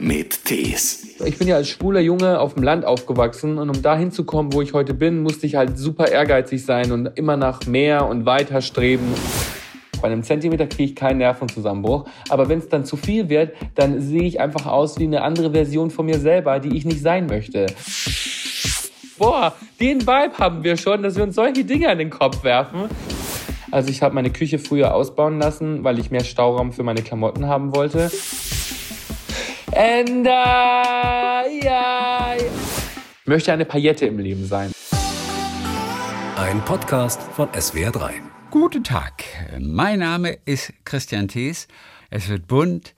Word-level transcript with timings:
mit 0.00 0.44
Tees. 0.44 1.16
Ich 1.24 1.38
bin 1.38 1.46
ja 1.48 1.56
als 1.56 1.68
schwuler 1.68 2.00
Junge 2.00 2.40
auf 2.40 2.54
dem 2.54 2.62
Land 2.62 2.84
aufgewachsen 2.84 3.58
und 3.58 3.68
um 3.68 3.82
dahin 3.82 4.10
zu 4.10 4.24
kommen, 4.24 4.52
wo 4.52 4.62
ich 4.62 4.72
heute 4.72 4.94
bin, 4.94 5.22
musste 5.22 5.46
ich 5.46 5.54
halt 5.54 5.78
super 5.78 6.08
ehrgeizig 6.08 6.64
sein 6.64 6.92
und 6.92 7.06
immer 7.18 7.36
nach 7.36 7.66
mehr 7.66 8.06
und 8.06 8.24
weiter 8.24 8.62
streben. 8.62 9.14
Bei 10.00 10.08
einem 10.08 10.22
Zentimeter 10.22 10.66
kriege 10.66 10.84
ich 10.84 10.96
keinen 10.96 11.18
Nervenzusammenbruch. 11.18 12.06
Aber 12.30 12.48
wenn 12.48 12.58
es 12.58 12.68
dann 12.68 12.86
zu 12.86 12.96
viel 12.96 13.28
wird, 13.28 13.54
dann 13.74 14.00
sehe 14.00 14.22
ich 14.22 14.40
einfach 14.40 14.66
aus 14.66 14.98
wie 14.98 15.04
eine 15.04 15.22
andere 15.22 15.50
Version 15.50 15.90
von 15.90 16.06
mir 16.06 16.18
selber, 16.18 16.58
die 16.58 16.74
ich 16.76 16.86
nicht 16.86 17.02
sein 17.02 17.26
möchte. 17.26 17.66
Boah, 19.18 19.54
den 19.78 20.00
Vibe 20.00 20.38
haben 20.38 20.64
wir 20.64 20.78
schon, 20.78 21.02
dass 21.02 21.16
wir 21.16 21.24
uns 21.24 21.34
solche 21.34 21.64
Dinge 21.64 21.90
an 21.90 21.98
den 21.98 22.08
Kopf 22.08 22.42
werfen. 22.42 22.88
Also 23.70 23.90
ich 23.90 24.02
habe 24.02 24.14
meine 24.14 24.30
Küche 24.30 24.58
früher 24.58 24.94
ausbauen 24.94 25.38
lassen, 25.38 25.84
weil 25.84 25.98
ich 25.98 26.10
mehr 26.10 26.24
Stauraum 26.24 26.72
für 26.72 26.82
meine 26.82 27.02
Klamotten 27.02 27.46
haben 27.46 27.74
wollte. 27.74 28.10
And 29.72 30.26
I, 30.26 31.60
I 31.64 32.44
möchte 33.24 33.52
eine 33.52 33.64
Paillette 33.64 34.06
im 34.06 34.18
Leben 34.18 34.44
sein. 34.44 34.72
Ein 36.36 36.64
Podcast 36.64 37.22
von 37.22 37.48
SWR3. 37.50 38.14
Guten 38.50 38.82
Tag, 38.82 39.24
mein 39.60 40.00
Name 40.00 40.38
ist 40.44 40.72
Christian 40.84 41.28
Thees. 41.28 41.68
Es 42.10 42.28
wird 42.28 42.48
bunt, 42.48 42.94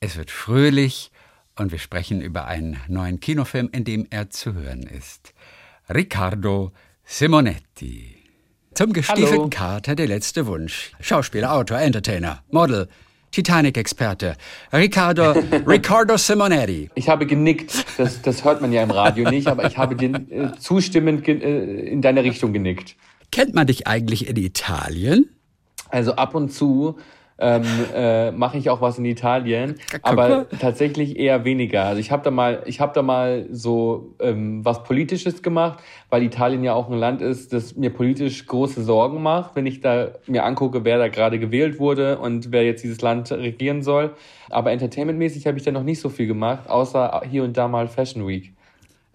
es 0.00 0.16
wird 0.16 0.30
fröhlich 0.30 1.10
und 1.56 1.72
wir 1.72 1.78
sprechen 1.78 2.22
über 2.22 2.46
einen 2.46 2.80
neuen 2.88 3.20
Kinofilm, 3.20 3.68
in 3.72 3.84
dem 3.84 4.06
er 4.08 4.30
zu 4.30 4.54
hören 4.54 4.84
ist. 4.84 5.34
Riccardo 5.92 6.72
Simonetti. 7.04 8.16
Zum 8.72 8.94
gestiefelten. 8.94 9.50
Kater 9.50 9.94
der 9.94 10.08
letzte 10.08 10.46
Wunsch. 10.46 10.92
Schauspieler, 11.00 11.52
Autor, 11.52 11.80
Entertainer, 11.80 12.42
Model, 12.50 12.88
Titanic-Experte. 13.34 14.36
Riccardo, 14.72 15.32
Riccardo 15.66 16.16
Simonetti. 16.16 16.88
Ich 16.94 17.08
habe 17.08 17.26
genickt. 17.26 17.84
Das, 17.98 18.22
das 18.22 18.44
hört 18.44 18.60
man 18.60 18.72
ja 18.72 18.82
im 18.82 18.92
Radio 18.92 19.28
nicht, 19.28 19.48
aber 19.48 19.66
ich 19.66 19.76
habe 19.76 19.96
dir 19.96 20.14
äh, 20.14 20.52
zustimmend 20.58 21.26
äh, 21.26 21.32
in 21.32 22.00
deine 22.00 22.22
Richtung 22.22 22.52
genickt. 22.52 22.96
Kennt 23.32 23.54
man 23.54 23.66
dich 23.66 23.88
eigentlich 23.88 24.28
in 24.28 24.36
Italien? 24.36 25.28
Also 25.88 26.14
ab 26.14 26.34
und 26.34 26.52
zu 26.52 26.98
ähm, 27.38 27.64
äh, 27.94 28.30
mache 28.30 28.58
ich 28.58 28.70
auch 28.70 28.80
was 28.80 28.98
in 28.98 29.04
Italien, 29.04 29.76
aber 30.02 30.48
tatsächlich 30.60 31.18
eher 31.18 31.44
weniger. 31.44 31.84
Also 31.84 32.00
ich 32.00 32.10
habe 32.10 32.22
da 32.22 32.30
mal, 32.30 32.62
ich 32.66 32.80
habe 32.80 32.92
da 32.94 33.02
mal 33.02 33.46
so 33.50 34.14
ähm, 34.20 34.64
was 34.64 34.84
Politisches 34.84 35.42
gemacht, 35.42 35.80
weil 36.10 36.22
Italien 36.22 36.62
ja 36.62 36.74
auch 36.74 36.88
ein 36.88 36.98
Land 36.98 37.20
ist, 37.20 37.52
das 37.52 37.74
mir 37.74 37.90
politisch 37.90 38.46
große 38.46 38.84
Sorgen 38.84 39.22
macht, 39.22 39.56
wenn 39.56 39.66
ich 39.66 39.80
da 39.80 40.12
mir 40.26 40.44
angucke, 40.44 40.84
wer 40.84 40.98
da 40.98 41.08
gerade 41.08 41.38
gewählt 41.38 41.80
wurde 41.80 42.18
und 42.18 42.52
wer 42.52 42.64
jetzt 42.64 42.84
dieses 42.84 43.00
Land 43.00 43.32
regieren 43.32 43.82
soll. 43.82 44.14
Aber 44.50 44.70
entertainmentmäßig 44.70 45.46
habe 45.46 45.58
ich 45.58 45.64
da 45.64 45.72
noch 45.72 45.82
nicht 45.82 46.00
so 46.00 46.08
viel 46.08 46.28
gemacht, 46.28 46.68
außer 46.68 47.22
hier 47.28 47.42
und 47.42 47.56
da 47.56 47.66
mal 47.66 47.88
Fashion 47.88 48.26
Week. 48.26 48.52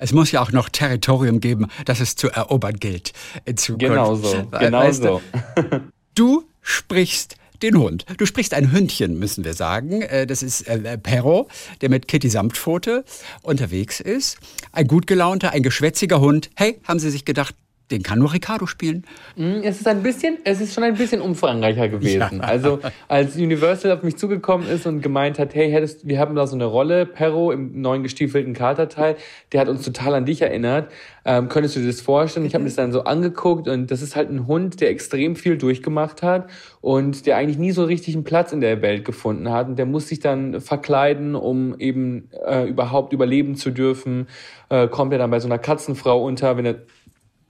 Es 0.02 0.14
muss 0.14 0.32
ja 0.32 0.42
auch 0.42 0.52
noch 0.52 0.70
Territorium 0.70 1.42
geben, 1.42 1.68
das 1.86 2.00
es 2.00 2.16
zu 2.16 2.30
erobern 2.30 2.76
gilt 2.76 3.12
in 3.46 3.58
Zukunft. 3.58 3.94
Genau 3.94 4.16
so, 4.16 4.48
genau 4.58 4.80
weißt 4.80 5.04
so. 5.04 5.22
Du, 5.56 5.80
du 6.16 6.44
sprichst 6.62 7.36
den 7.64 7.78
Hund. 7.78 8.06
Du 8.18 8.26
sprichst 8.26 8.54
ein 8.54 8.72
Hündchen, 8.72 9.20
müssen 9.20 9.44
wir 9.44 9.54
sagen. 9.54 10.02
Äh, 10.02 10.26
Das 10.28 10.44
ist 10.44 10.68
äh, 10.68 10.98
Perro, 10.98 11.48
der 11.82 11.90
mit 11.90 12.08
Kitty 12.08 12.30
Samtpfote 12.30 13.04
unterwegs 13.42 14.00
ist. 14.00 14.38
Ein 14.72 14.88
gut 14.88 15.08
gelaunter, 15.08 15.52
ein 15.52 15.64
geschwätziger 15.64 16.20
Hund. 16.20 16.50
Hey, 16.56 16.80
haben 16.88 17.00
sie 17.00 17.10
sich 17.12 17.26
gedacht, 17.26 17.56
den 17.92 18.04
kann 18.04 18.20
nur 18.20 18.34
Ricardo 18.34 18.66
spielen? 18.66 19.04
Mm, 19.36 19.62
Es 19.64 19.80
ist 19.80 19.88
ein 19.88 20.04
bisschen, 20.04 20.38
es 20.44 20.62
ist 20.62 20.74
schon 20.74 20.84
ein 20.84 20.94
bisschen 20.96 21.22
umfangreicher 21.22 21.90
gewesen. 21.90 22.42
Also 22.42 22.80
als 23.08 23.36
Universal 23.36 23.92
auf 23.92 24.04
mich 24.04 24.18
zugekommen 24.18 24.68
ist 24.68 24.86
und 24.86 25.02
gemeint 25.02 25.40
hat, 25.40 25.56
hey, 25.56 25.72
hättest, 25.72 26.08
wir 26.08 26.20
haben 26.20 26.36
da 26.36 26.46
so 26.48 26.56
eine 26.56 26.66
Rolle, 26.66 27.06
Perro 27.06 27.52
im 27.52 27.82
neuen 27.82 28.04
gestiefelten 28.04 28.54
Katerteil, 28.54 29.16
der 29.52 29.62
hat 29.62 29.70
uns 29.70 29.84
total 29.84 30.14
an 30.16 30.26
dich 30.26 30.42
erinnert. 30.42 30.92
Ähm, 31.26 31.50
könntest 31.50 31.76
du 31.76 31.80
dir 31.82 31.88
das 31.88 32.02
vorstellen? 32.02 32.46
Ich 32.46 32.54
habe 32.54 32.64
mir 32.64 32.70
das 32.70 32.76
dann 32.76 32.92
so 32.92 33.04
angeguckt 33.04 33.68
und 33.68 33.92
das 33.92 34.02
ist 34.02 34.16
halt 34.16 34.30
ein 34.30 34.48
Hund, 34.48 34.82
der 34.82 34.90
extrem 34.90 35.36
viel 35.36 35.58
durchgemacht 35.58 36.24
hat 36.24 36.50
und 36.82 37.26
der 37.26 37.38
eigentlich 37.38 37.58
nie 37.58 37.72
so 37.72 37.84
richtig 37.84 38.16
einen 38.16 38.24
Platz 38.24 38.52
in 38.52 38.62
der 38.62 38.82
Welt 38.82 39.06
gefunden 39.06 39.50
hat. 39.50 39.68
Und 39.68 39.78
der 39.78 39.86
muss 39.86 40.08
sich 40.08 40.20
dann 40.20 40.62
verkleiden, 40.62 41.36
um 41.36 41.78
eben 41.80 42.30
äh, 42.48 42.68
überhaupt 42.68 43.14
überleben 43.14 43.56
zu 43.56 43.72
dürfen. 43.72 44.28
Äh, 44.70 44.88
kommt 44.88 45.12
er 45.12 45.20
dann 45.20 45.32
bei 45.32 45.40
so 45.40 45.48
einer 45.48 45.58
Katzenfrau 45.60 46.24
unter, 46.24 46.58
wenn 46.58 46.66
er 46.66 46.76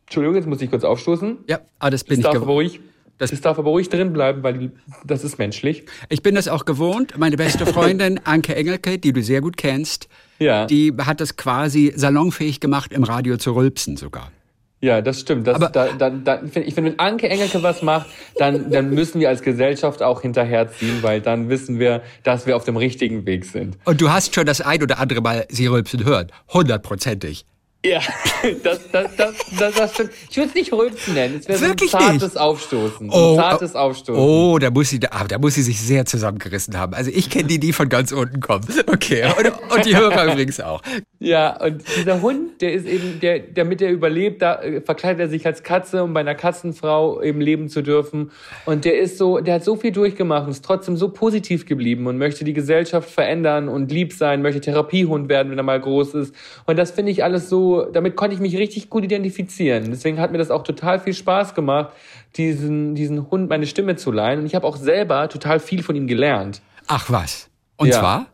Entschuldigung, 0.10 0.36
jetzt 0.38 0.48
muss 0.48 0.60
ich 0.60 0.72
kurz 0.72 0.84
aufstoßen. 0.84 1.38
Ja, 1.48 1.60
ah, 1.78 1.92
das 1.92 2.04
bin 2.04 2.20
Das 2.22 2.26
ich 2.32 2.34
darf, 2.34 2.42
aber 2.44 2.54
ruhig, 2.54 2.80
das, 3.20 3.30
darf 3.42 3.60
aber 3.60 3.70
ruhig 3.70 3.90
drin 3.90 4.12
bleiben, 4.12 4.42
weil 4.42 4.58
die, 4.58 4.72
das 5.06 5.24
ist 5.24 5.38
menschlich. 5.38 5.84
Ich 6.10 6.24
bin 6.24 6.34
das 6.34 6.48
auch 6.48 6.66
gewohnt. 6.66 7.16
Meine 7.18 7.38
beste 7.38 7.68
Freundin 7.68 8.20
Anke 8.24 8.56
Engelke, 8.56 8.98
die 8.98 9.14
du 9.14 9.22
sehr 9.22 9.42
gut 9.42 9.56
kennst, 9.56 10.08
Ja. 10.40 10.66
die 10.66 10.94
hat 10.98 11.22
das 11.22 11.36
quasi 11.38 11.94
salonfähig 11.96 12.60
gemacht, 12.60 12.92
im 12.92 13.04
Radio 13.04 13.38
zu 13.38 13.52
rülpsen 13.56 13.98
sogar. 13.98 14.32
Ja, 14.82 15.02
das 15.02 15.20
stimmt. 15.20 15.46
Das, 15.46 15.56
Aber- 15.58 15.68
da, 15.70 15.90
da, 15.92 16.10
da, 16.10 16.42
ich 16.42 16.74
finde, 16.74 16.92
wenn 16.92 17.00
Anke 17.00 17.28
Engelke 17.30 17.62
was 17.62 17.82
macht, 17.84 18.08
dann, 18.38 18.72
dann 18.72 18.90
müssen 18.92 19.20
wir 19.20 19.28
als 19.30 19.42
Gesellschaft 19.44 20.02
auch 20.02 20.22
hinterherziehen, 20.22 21.04
weil 21.04 21.20
dann 21.22 21.50
wissen 21.50 21.78
wir, 21.78 22.02
dass 22.24 22.48
wir 22.48 22.56
auf 22.56 22.64
dem 22.64 22.78
richtigen 22.78 23.26
Weg 23.26 23.44
sind. 23.46 23.78
Und 23.84 24.00
du 24.02 24.10
hast 24.10 24.34
schon 24.34 24.46
das 24.46 24.62
ein 24.62 24.82
oder 24.82 24.98
andere 25.00 25.22
Mal 25.22 25.46
sie 25.50 25.68
rülpsen 25.68 26.06
hören. 26.06 26.28
Hundertprozentig. 26.54 27.46
Ja, 27.86 28.02
das, 28.64 28.92
das, 28.92 29.16
das, 29.16 29.36
das, 29.58 29.76
das 29.76 29.94
stimmt. 29.94 30.12
Ich 30.30 30.36
würde 30.36 30.50
es 30.50 30.56
nicht 30.56 30.74
rülpsen 30.74 31.14
nennen. 31.14 31.38
Es 31.40 31.48
wäre 31.48 31.58
so 31.58 31.64
ein 31.64 31.72
Wirklich 31.72 31.92
zartes 31.92 32.22
nicht? 32.34 32.38
Aufstoßen. 32.38 33.10
So 33.10 33.30
ein 33.30 33.36
zartes 33.38 33.76
Aufstoßen. 33.76 34.22
Oh, 34.22 34.60
da 34.60 34.70
muss 34.70 34.90
sie, 34.90 35.00
ah, 35.10 35.24
da 35.26 35.38
muss 35.38 35.54
sie 35.54 35.62
sich 35.62 35.80
sehr 35.80 36.06
zusammengerissen 36.06 36.78
haben. 36.78 36.94
Also 36.94 37.10
ich 37.14 37.30
kenne 37.30 37.48
die, 37.48 37.58
die 37.58 37.72
von 37.72 37.88
ganz 37.88 38.12
unten 38.12 38.42
kommen. 38.42 38.66
Okay, 38.88 39.24
und, 39.38 39.74
und 39.74 39.86
die 39.86 39.96
Hörer 39.96 40.26
übrigens 40.26 40.60
auch. 40.60 40.82
Ja, 41.20 41.56
und 41.62 41.84
dieser 41.98 42.22
Hund, 42.22 42.62
der 42.62 42.74
ist 42.74 42.86
eben, 42.86 43.20
der, 43.22 43.40
damit 43.40 43.82
er 43.82 43.92
überlebt, 43.92 44.42
da 44.42 44.62
äh, 44.62 44.82
verkleidet 44.82 45.22
er 45.22 45.30
sich 45.30 45.46
als 45.46 45.64
Katze, 45.64 46.04
um 46.04 46.14
bei 46.14 46.20
einer 46.20 46.36
Katzenfrau 46.36 47.22
eben 47.22 47.40
leben 47.40 47.70
zu 47.70 47.82
dürfen. 47.82 48.32
Und 48.66 48.84
der 48.84 49.00
ist 49.00 49.18
so, 49.18 49.40
der 49.40 49.56
hat 49.56 49.64
so 49.64 49.78
viel 49.78 49.92
durchgemacht 49.92 50.46
und 50.46 50.52
ist 50.52 50.66
trotzdem 50.66 50.98
so 50.98 51.10
positiv 51.10 51.66
geblieben 51.66 52.08
und 52.08 52.18
möchte 52.18 52.44
die 52.44 52.54
Gesellschaft 52.54 53.10
verändern 53.10 53.70
und 53.70 53.90
lieb 53.90 54.12
sein, 54.12 54.42
möchte 54.42 54.60
Therapiehund 54.60 55.30
werden, 55.30 55.50
wenn 55.52 55.58
er 55.58 55.64
mal 55.64 55.80
groß 55.80 56.16
ist. 56.16 56.36
Und 56.66 56.78
das 56.78 56.92
finde 56.92 57.12
ich 57.12 57.24
alles 57.24 57.48
so, 57.48 57.69
damit 57.78 58.16
konnte 58.16 58.36
ich 58.36 58.42
mich 58.42 58.58
richtig 58.58 58.90
gut 58.90 59.04
identifizieren. 59.04 59.86
Deswegen 59.90 60.20
hat 60.20 60.32
mir 60.32 60.38
das 60.38 60.52
auch 60.52 60.64
total 60.64 61.00
viel 61.00 61.14
Spaß 61.14 61.56
gemacht, 61.56 61.90
diesen, 62.36 62.96
diesen 62.96 63.30
Hund 63.30 63.50
meine 63.50 63.66
Stimme 63.66 63.96
zu 63.96 64.12
leihen. 64.12 64.40
Und 64.40 64.46
ich 64.46 64.56
habe 64.56 64.66
auch 64.68 64.78
selber 64.78 65.30
total 65.30 65.60
viel 65.60 65.84
von 65.84 65.96
ihm 65.96 66.08
gelernt. 66.08 66.62
Ach 66.88 67.10
was. 67.10 67.50
Und 67.78 67.88
Ja. 67.90 68.00
zwar? 68.00 68.26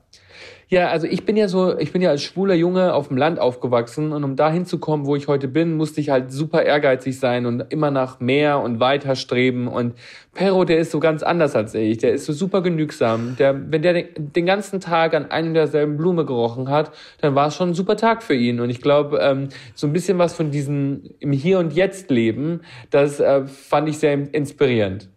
Ja, 0.75 0.89
also 0.89 1.07
ich 1.07 1.23
bin 1.23 1.37
ja 1.37 1.47
so, 1.47 1.79
ich 1.79 1.93
bin 1.93 2.01
ja 2.01 2.09
als 2.09 2.21
schwuler 2.21 2.53
Junge 2.53 2.93
auf 2.93 3.07
dem 3.07 3.15
Land 3.15 3.39
aufgewachsen 3.39 4.11
und 4.11 4.25
um 4.25 4.35
dahin 4.35 4.65
zu 4.65 4.77
kommen, 4.77 5.05
wo 5.05 5.15
ich 5.15 5.29
heute 5.29 5.47
bin, 5.47 5.77
musste 5.77 6.01
ich 6.01 6.09
halt 6.09 6.33
super 6.33 6.63
ehrgeizig 6.63 7.17
sein 7.17 7.45
und 7.45 7.61
immer 7.69 7.91
nach 7.91 8.19
mehr 8.19 8.59
und 8.59 8.81
weiter 8.81 9.15
streben 9.15 9.69
und 9.69 9.93
Perro, 10.33 10.65
der 10.65 10.79
ist 10.79 10.91
so 10.91 10.99
ganz 10.99 11.23
anders 11.23 11.55
als 11.55 11.73
ich, 11.75 11.99
der 11.99 12.11
ist 12.11 12.25
so 12.25 12.33
super 12.33 12.61
genügsam, 12.61 13.37
der, 13.37 13.71
wenn 13.71 13.83
der 13.83 13.93
den, 13.93 14.33
den 14.33 14.45
ganzen 14.45 14.81
Tag 14.81 15.13
an 15.13 15.31
einer 15.31 15.53
derselben 15.53 15.95
Blume 15.95 16.25
gerochen 16.25 16.67
hat, 16.67 16.91
dann 17.21 17.35
war 17.35 17.47
es 17.47 17.55
schon 17.55 17.69
ein 17.69 17.73
super 17.73 17.95
Tag 17.95 18.21
für 18.21 18.35
ihn 18.35 18.59
und 18.59 18.69
ich 18.69 18.81
glaube, 18.81 19.19
ähm, 19.21 19.47
so 19.75 19.87
ein 19.87 19.93
bisschen 19.93 20.17
was 20.17 20.33
von 20.33 20.51
diesem 20.51 21.03
im 21.21 21.31
Hier 21.31 21.59
und 21.59 21.71
Jetzt 21.71 22.09
leben, 22.09 22.59
das 22.89 23.21
äh, 23.21 23.47
fand 23.47 23.87
ich 23.87 23.97
sehr 23.99 24.11
inspirierend. 24.33 25.07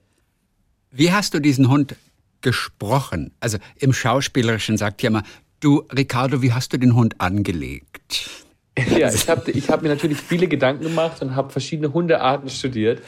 Wie 0.92 1.10
hast 1.10 1.34
du 1.34 1.40
diesen 1.40 1.69
Hund 1.69 1.96
gesprochen? 2.42 3.32
Also 3.40 3.58
im 3.80 3.92
Schauspielerischen 3.92 4.76
sagt 4.76 5.02
ja 5.02 5.08
immer, 5.08 5.25
du 5.60 5.84
Ricardo, 5.94 6.42
wie 6.42 6.52
hast 6.52 6.72
du 6.72 6.78
den 6.78 6.94
Hund 6.94 7.20
angelegt? 7.20 8.46
Ja, 8.98 9.12
ich 9.12 9.28
habe 9.28 9.50
ich 9.50 9.68
hab 9.68 9.82
mir 9.82 9.88
natürlich 9.88 10.18
viele 10.18 10.46
Gedanken 10.48 10.84
gemacht 10.84 11.22
und 11.22 11.34
habe 11.36 11.50
verschiedene 11.50 11.92
Hundearten 11.92 12.48
studiert. 12.48 13.02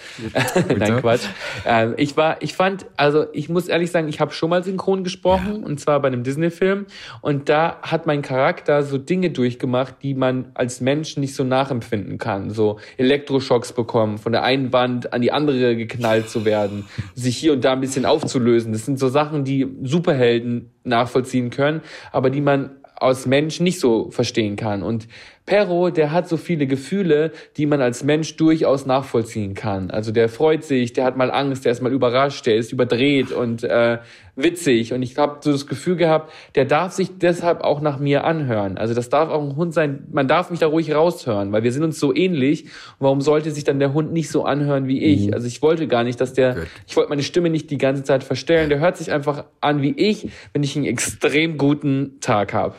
Nein, 0.77 1.01
Quatsch. 1.01 1.25
Ähm, 1.65 1.95
ich 1.97 2.17
war, 2.17 2.43
ich 2.43 2.55
fand, 2.55 2.87
also 2.97 3.27
ich 3.33 3.49
muss 3.49 3.69
ehrlich 3.69 3.91
sagen, 3.91 4.09
ich 4.09 4.21
habe 4.21 4.33
schon 4.33 4.51
mal 4.51 4.63
synchron 4.65 5.05
gesprochen 5.05 5.65
und 5.65 5.81
zwar 5.81 6.01
bei 6.01 6.09
einem 6.09 6.23
Disney-Film 6.23 6.87
und 7.21 7.49
da 7.49 7.79
hat 7.83 8.07
mein 8.07 8.23
Charakter 8.23 8.83
so 8.83 8.99
Dinge 8.99 9.31
durchgemacht, 9.31 9.97
die 10.03 10.15
man 10.15 10.51
als 10.55 10.81
Mensch 10.81 11.17
nicht 11.17 11.35
so 11.35 11.45
nachempfinden 11.45 12.19
kann. 12.19 12.51
So 12.51 12.79
Elektroschocks 12.97 13.73
bekommen, 13.73 14.19
von 14.19 14.33
der 14.33 14.43
einen 14.43 14.73
Wand 14.73 15.13
an 15.13 15.23
die 15.23 15.33
andere 15.33 15.77
geknallt 15.77 16.29
zu 16.29 16.45
werden, 16.45 16.87
sich 17.15 17.37
hier 17.37 17.53
und 17.53 17.65
da 17.65 17.73
ein 17.73 17.81
bisschen 17.81 18.05
aufzulösen. 18.05 18.73
Das 18.73 18.85
sind 18.85 18.99
so 18.99 19.09
Sachen, 19.09 19.45
die 19.45 19.69
Superhelden 19.83 20.71
nachvollziehen 20.85 21.51
können, 21.51 21.83
aber 22.13 22.31
die 22.31 22.41
man 22.41 22.71
aus 23.01 23.27
Mensch 23.27 23.61
nicht 23.61 23.81
so 23.81 24.11
verstehen 24.11 24.57
kann. 24.57 24.83
Und 24.83 25.09
Perro, 25.51 25.91
der 25.91 26.13
hat 26.13 26.29
so 26.29 26.37
viele 26.37 26.69
Gefühle, 26.69 27.33
die 27.57 27.67
man 27.67 27.81
als 27.81 28.05
Mensch 28.05 28.37
durchaus 28.37 28.87
nachvollziehen 28.87 29.55
kann. 29.55 29.91
Also 29.91 30.13
der 30.13 30.29
freut 30.29 30.63
sich, 30.63 30.93
der 30.93 31.05
hat 31.05 31.17
mal 31.17 31.29
Angst, 31.33 31.65
der 31.65 31.73
ist 31.73 31.83
mal 31.83 31.91
überrascht, 31.91 32.47
der 32.47 32.55
ist 32.55 32.71
überdreht 32.71 33.33
und 33.33 33.65
äh, 33.65 33.99
witzig. 34.37 34.93
Und 34.93 35.03
ich 35.03 35.19
habe 35.19 35.39
so 35.41 35.51
das 35.51 35.67
Gefühl 35.67 35.97
gehabt, 35.97 36.33
der 36.55 36.67
darf 36.67 36.93
sich 36.93 37.19
deshalb 37.19 37.63
auch 37.63 37.81
nach 37.81 37.99
mir 37.99 38.23
anhören. 38.23 38.79
Also 38.79 38.95
das 38.95 39.09
darf 39.09 39.29
auch 39.29 39.43
ein 39.43 39.57
Hund 39.57 39.75
sein, 39.75 40.07
man 40.13 40.29
darf 40.29 40.53
mich 40.53 40.61
da 40.61 40.69
ruhig 40.69 40.95
raushören, 40.95 41.51
weil 41.51 41.65
wir 41.65 41.73
sind 41.73 41.83
uns 41.83 41.99
so 41.99 42.15
ähnlich. 42.15 42.67
Warum 43.01 43.21
sollte 43.21 43.51
sich 43.51 43.65
dann 43.65 43.81
der 43.81 43.93
Hund 43.93 44.13
nicht 44.13 44.31
so 44.31 44.45
anhören 44.45 44.87
wie 44.87 45.03
ich? 45.03 45.35
Also 45.35 45.49
ich 45.49 45.61
wollte 45.63 45.89
gar 45.89 46.05
nicht, 46.05 46.21
dass 46.21 46.33
der, 46.33 46.55
Gut. 46.55 46.67
ich 46.87 46.97
wollte 46.97 47.11
meine 47.11 47.25
Stimme 47.25 47.51
nicht 47.51 47.73
die 47.73 47.79
ganze 47.79 48.05
Zeit 48.05 48.23
verstellen. 48.23 48.69
Der 48.69 48.79
hört 48.79 48.99
sich 48.99 49.11
einfach 49.11 49.47
an 49.61 49.83
wie 49.83 49.95
ich, 49.97 50.29
wenn 50.53 50.63
ich 50.63 50.77
einen 50.77 50.87
extrem 50.87 51.59
guten 51.59 52.21
Tag 52.21 52.55
habe. 52.55 52.77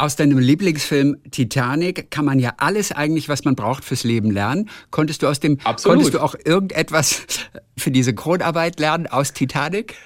Aus 0.00 0.14
deinem 0.14 0.38
Lieblingsfilm 0.38 1.16
Titanic 1.32 2.12
kann 2.12 2.24
man 2.24 2.38
ja 2.38 2.52
alles 2.58 2.92
eigentlich, 2.92 3.28
was 3.28 3.44
man 3.44 3.56
braucht 3.56 3.84
fürs 3.84 4.04
Leben 4.04 4.30
lernen. 4.30 4.70
Konntest 4.92 5.24
du 5.24 5.26
aus 5.26 5.40
dem, 5.40 5.58
Absolut. 5.64 5.96
konntest 5.96 6.14
du 6.14 6.20
auch 6.22 6.36
irgendetwas 6.44 7.26
für 7.76 7.90
die 7.90 8.04
Synchronarbeit 8.04 8.78
lernen 8.78 9.08
aus 9.08 9.32
Titanic? 9.32 9.96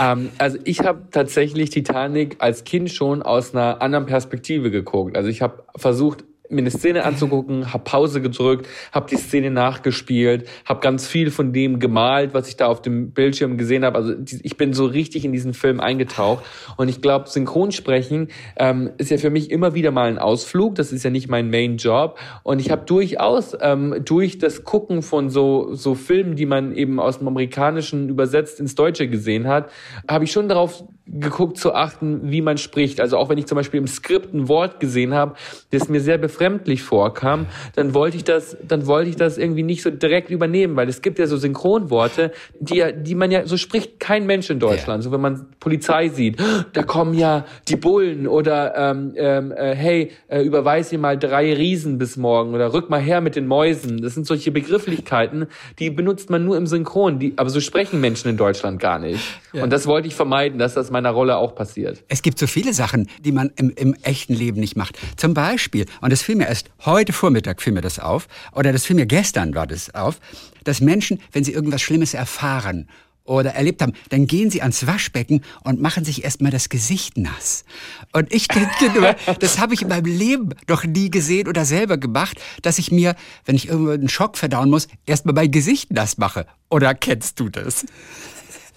Ähm, 0.00 0.30
also 0.38 0.58
ich 0.64 0.80
habe 0.80 1.04
tatsächlich 1.12 1.70
Titanic 1.70 2.36
als 2.40 2.64
Kind 2.64 2.90
schon 2.90 3.22
aus 3.22 3.54
einer 3.54 3.80
anderen 3.82 4.06
Perspektive 4.06 4.72
geguckt. 4.72 5.16
Also 5.16 5.28
ich 5.28 5.42
habe 5.42 5.62
versucht, 5.76 6.24
mir 6.50 6.60
eine 6.60 6.70
Szene 6.70 7.04
anzugucken, 7.04 7.72
habe 7.72 7.84
Pause 7.84 8.20
gedrückt, 8.20 8.66
habe 8.92 9.08
die 9.10 9.16
Szene 9.16 9.50
nachgespielt, 9.50 10.48
habe 10.64 10.80
ganz 10.80 11.06
viel 11.06 11.30
von 11.30 11.52
dem 11.52 11.78
gemalt, 11.78 12.34
was 12.34 12.48
ich 12.48 12.56
da 12.56 12.66
auf 12.66 12.82
dem 12.82 13.12
Bildschirm 13.12 13.58
gesehen 13.58 13.84
habe. 13.84 13.98
Also 13.98 14.14
ich 14.42 14.56
bin 14.56 14.72
so 14.72 14.86
richtig 14.86 15.24
in 15.24 15.32
diesen 15.32 15.54
Film 15.54 15.80
eingetaucht 15.80 16.44
und 16.76 16.88
ich 16.88 17.02
glaube, 17.02 17.28
Synchronsprechen 17.28 18.28
ähm, 18.56 18.90
ist 18.98 19.10
ja 19.10 19.18
für 19.18 19.30
mich 19.30 19.50
immer 19.50 19.74
wieder 19.74 19.90
mal 19.90 20.08
ein 20.08 20.18
Ausflug. 20.18 20.74
Das 20.74 20.92
ist 20.92 21.04
ja 21.04 21.10
nicht 21.10 21.28
mein 21.28 21.50
Main 21.50 21.76
Job 21.76 22.18
und 22.42 22.60
ich 22.60 22.70
habe 22.70 22.84
durchaus 22.84 23.56
ähm, 23.60 24.02
durch 24.04 24.38
das 24.38 24.64
Gucken 24.64 25.02
von 25.02 25.30
so 25.30 25.74
so 25.74 25.94
Filmen, 25.94 26.36
die 26.36 26.46
man 26.46 26.74
eben 26.74 27.00
aus 27.00 27.18
dem 27.18 27.28
Amerikanischen 27.28 28.08
übersetzt 28.08 28.60
ins 28.60 28.74
Deutsche 28.74 29.08
gesehen 29.08 29.46
hat, 29.46 29.70
habe 30.08 30.24
ich 30.24 30.32
schon 30.32 30.48
darauf 30.48 30.84
geguckt 31.10 31.58
zu 31.58 31.74
achten, 31.74 32.30
wie 32.30 32.42
man 32.42 32.58
spricht. 32.58 33.00
Also 33.00 33.16
auch 33.16 33.28
wenn 33.28 33.38
ich 33.38 33.46
zum 33.46 33.56
Beispiel 33.56 33.78
im 33.78 33.86
Skript 33.86 34.34
ein 34.34 34.48
Wort 34.48 34.80
gesehen 34.80 35.14
habe, 35.14 35.34
das 35.70 35.88
mir 35.88 36.00
sehr 36.00 36.18
befremdlich 36.18 36.82
vorkam, 36.82 37.46
dann 37.74 37.94
wollte 37.94 38.16
ich 38.16 38.24
das, 38.24 38.56
dann 38.66 38.86
wollte 38.86 39.10
ich 39.10 39.16
das 39.16 39.38
irgendwie 39.38 39.62
nicht 39.62 39.82
so 39.82 39.90
direkt 39.90 40.30
übernehmen, 40.30 40.76
weil 40.76 40.88
es 40.88 41.02
gibt 41.02 41.18
ja 41.18 41.26
so 41.26 41.36
Synchronworte, 41.36 42.32
die 42.60 42.76
ja, 42.76 42.92
die 42.92 43.14
man 43.14 43.30
ja, 43.30 43.46
so 43.46 43.56
spricht 43.56 44.00
kein 44.00 44.26
Mensch 44.26 44.50
in 44.50 44.58
Deutschland. 44.58 45.02
Ja. 45.02 45.02
So 45.02 45.12
wenn 45.12 45.20
man 45.20 45.46
Polizei 45.60 46.08
sieht, 46.08 46.38
da 46.72 46.82
kommen 46.82 47.14
ja 47.14 47.44
die 47.68 47.76
Bullen 47.76 48.26
oder 48.26 48.74
ähm, 48.76 49.12
ähm, 49.16 49.52
äh, 49.52 49.74
hey, 49.74 50.10
äh, 50.28 50.42
überweis 50.42 50.90
hier 50.90 50.98
mal 50.98 51.18
drei 51.18 51.54
Riesen 51.54 51.98
bis 51.98 52.16
morgen 52.16 52.54
oder 52.54 52.72
rück 52.72 52.90
mal 52.90 53.00
her 53.00 53.20
mit 53.20 53.36
den 53.36 53.46
Mäusen. 53.46 54.02
Das 54.02 54.14
sind 54.14 54.26
solche 54.26 54.50
Begrifflichkeiten, 54.50 55.46
die 55.78 55.90
benutzt 55.90 56.30
man 56.30 56.44
nur 56.44 56.56
im 56.56 56.66
Synchron, 56.66 57.18
die, 57.18 57.32
aber 57.36 57.50
so 57.50 57.60
sprechen 57.60 58.00
Menschen 58.00 58.28
in 58.28 58.36
Deutschland 58.36 58.78
gar 58.80 58.98
nicht. 58.98 59.22
Ja. 59.52 59.62
Und 59.62 59.72
das 59.72 59.86
wollte 59.86 60.08
ich 60.08 60.14
vermeiden, 60.14 60.58
dass 60.58 60.74
das 60.74 60.90
meiner 60.98 61.10
Rolle 61.10 61.36
auch 61.36 61.54
passiert. 61.54 62.04
Es 62.08 62.22
gibt 62.22 62.38
so 62.38 62.46
viele 62.46 62.72
Sachen, 62.72 63.08
die 63.24 63.30
man 63.30 63.52
im, 63.56 63.70
im 63.70 63.94
echten 64.02 64.34
Leben 64.34 64.58
nicht 64.60 64.76
macht. 64.76 64.98
Zum 65.16 65.32
Beispiel, 65.32 65.86
und 66.00 66.12
das 66.12 66.22
fiel 66.22 66.34
mir 66.34 66.48
erst 66.48 66.70
heute 66.84 67.12
Vormittag 67.12 67.62
fiel 67.62 67.72
mir 67.72 67.82
das 67.82 68.00
auf, 68.00 68.26
oder 68.52 68.72
das 68.72 68.84
fiel 68.84 68.96
mir 68.96 69.06
gestern 69.06 69.54
war 69.54 69.66
das 69.66 69.94
auf, 69.94 70.18
dass 70.64 70.80
Menschen, 70.80 71.20
wenn 71.32 71.44
sie 71.44 71.52
irgendwas 71.52 71.82
Schlimmes 71.82 72.14
erfahren 72.14 72.88
oder 73.24 73.50
erlebt 73.50 73.80
haben, 73.80 73.92
dann 74.08 74.26
gehen 74.26 74.50
sie 74.50 74.60
ans 74.60 74.86
Waschbecken 74.86 75.42
und 75.62 75.80
machen 75.80 76.04
sich 76.04 76.24
erstmal 76.24 76.50
das 76.50 76.68
Gesicht 76.68 77.16
nass. 77.16 77.64
Und 78.12 78.32
ich 78.34 78.48
denke 78.48 78.90
nur, 78.92 79.14
das 79.38 79.58
habe 79.60 79.74
ich 79.74 79.82
in 79.82 79.88
meinem 79.88 80.06
Leben 80.06 80.50
noch 80.68 80.84
nie 80.84 81.10
gesehen 81.10 81.46
oder 81.46 81.64
selber 81.64 81.96
gemacht, 81.96 82.40
dass 82.62 82.78
ich 82.78 82.90
mir, 82.90 83.14
wenn 83.44 83.54
ich 83.54 83.68
irgendwo 83.68 83.92
einen 83.92 84.08
Schock 84.08 84.36
verdauen 84.36 84.70
muss, 84.70 84.88
erstmal 85.06 85.34
mein 85.34 85.50
Gesicht 85.50 85.92
nass 85.92 86.18
mache. 86.18 86.46
Oder 86.70 86.94
kennst 86.94 87.38
du 87.38 87.48
das? 87.48 87.86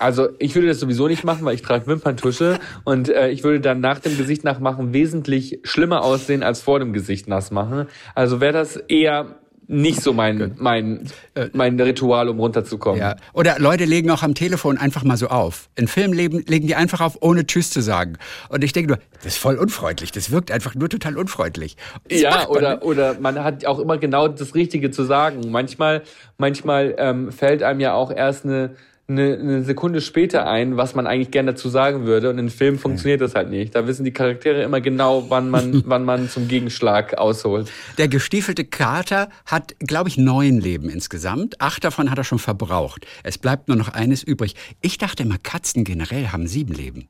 Also 0.02 0.30
ich 0.40 0.56
würde 0.56 0.68
das 0.68 0.80
sowieso 0.80 1.08
nicht 1.08 1.24
machen, 1.24 1.46
weil 1.46 1.56
ich 1.56 1.62
trage 1.62 1.86
Wimperntusche 1.88 2.60
und 2.84 3.10
äh, 3.10 3.30
ich 3.30 3.44
würde 3.44 3.60
dann 3.60 3.80
nach 3.80 4.00
dem 4.00 4.18
Gesicht 4.18 4.44
nachmachen 4.44 4.94
wesentlich 4.94 5.60
schlimmer 5.64 6.04
aussehen 6.04 6.44
als 6.44 6.62
vor 6.62 6.80
dem 6.80 6.92
Gesicht 6.92 7.28
nass 7.28 7.52
machen. 7.52 7.88
Also 8.16 8.42
wäre 8.42 8.54
das 8.54 8.78
eher 8.78 9.36
nicht 9.72 10.02
so 10.02 10.12
mein, 10.12 10.56
mein, 10.58 11.08
äh, 11.34 11.48
mein 11.54 11.80
Ritual, 11.80 12.28
um 12.28 12.40
runterzukommen. 12.40 13.00
Ja. 13.00 13.16
Oder 13.34 13.58
Leute 13.60 13.86
legen 13.86 14.10
auch 14.12 14.22
am 14.22 14.34
Telefon 14.34 14.78
einfach 14.78 15.04
mal 15.04 15.16
so 15.16 15.28
auf. 15.28 15.70
In 15.76 15.88
Filmen 15.88 16.14
legen, 16.14 16.68
die 16.68 16.76
einfach 16.76 17.00
auf, 17.00 17.18
ohne 17.22 17.46
Tschüss 17.46 17.70
zu 17.70 17.82
sagen. 17.82 18.18
Und 18.50 18.64
ich 18.66 18.74
denke 18.74 18.90
nur, 18.90 19.00
das 19.24 19.34
ist 19.34 19.38
voll 19.38 19.56
unfreundlich. 19.56 20.12
Das 20.12 20.30
wirkt 20.30 20.52
einfach 20.52 20.76
nur 20.76 20.90
total 20.90 21.18
unfreundlich. 21.18 21.78
Das 22.10 22.22
ja, 22.22 22.48
oder, 22.50 22.72
man. 22.72 22.80
oder 22.80 23.20
man 23.20 23.44
hat 23.44 23.66
auch 23.66 23.80
immer 23.80 23.98
genau 23.98 24.28
das 24.28 24.56
Richtige 24.56 24.92
zu 24.92 25.04
sagen. 25.04 25.52
Manchmal, 25.52 26.02
manchmal 26.38 26.96
ähm, 26.98 27.32
fällt 27.32 27.64
einem 27.64 27.80
ja 27.80 27.94
auch 27.94 28.12
erst 28.12 28.46
eine 28.46 28.76
eine, 29.12 29.38
eine 29.38 29.64
Sekunde 29.64 30.02
später 30.02 30.48
ein, 30.48 30.78
was 30.78 30.96
man 30.96 31.08
eigentlich 31.08 31.32
gerne 31.32 31.52
dazu 31.52 31.70
sagen 31.70 32.06
würde. 32.06 32.30
Und 32.30 32.40
in 32.40 32.50
Film 32.50 32.80
funktioniert 32.80 33.22
das 33.22 33.36
halt 33.36 33.50
nicht. 33.50 33.76
Da 33.76 33.88
wissen 33.88 34.04
die 34.04 34.12
Charaktere 34.12 34.64
immer 34.64 34.82
genau, 34.82 35.26
wann 35.30 35.50
man, 35.50 35.84
wann 35.86 36.04
man 36.06 36.30
zum 36.30 36.48
Gegenschlag 36.48 37.18
ausholt. 37.18 37.72
Der 37.98 38.08
gestiefelte 38.08 38.66
Kater 38.66 39.30
hat, 39.46 39.76
glaube 39.80 40.10
ich, 40.10 40.18
neun 40.18 40.60
Leben 40.60 40.90
insgesamt. 40.90 41.60
Acht 41.62 41.84
davon 41.84 42.10
hat 42.10 42.18
er 42.18 42.24
schon 42.24 42.40
verbraucht. 42.40 43.06
Es 43.24 43.38
bleibt 43.38 43.68
nur 43.68 43.78
noch 43.78 43.90
eines 43.90 44.24
übrig. 44.24 44.56
Ich 44.82 44.98
dachte 44.98 45.24
immer, 45.24 45.38
Katzen 45.38 45.84
generell 45.84 46.28
haben 46.28 46.48
sieben 46.48 46.74
Leben. 46.74 47.08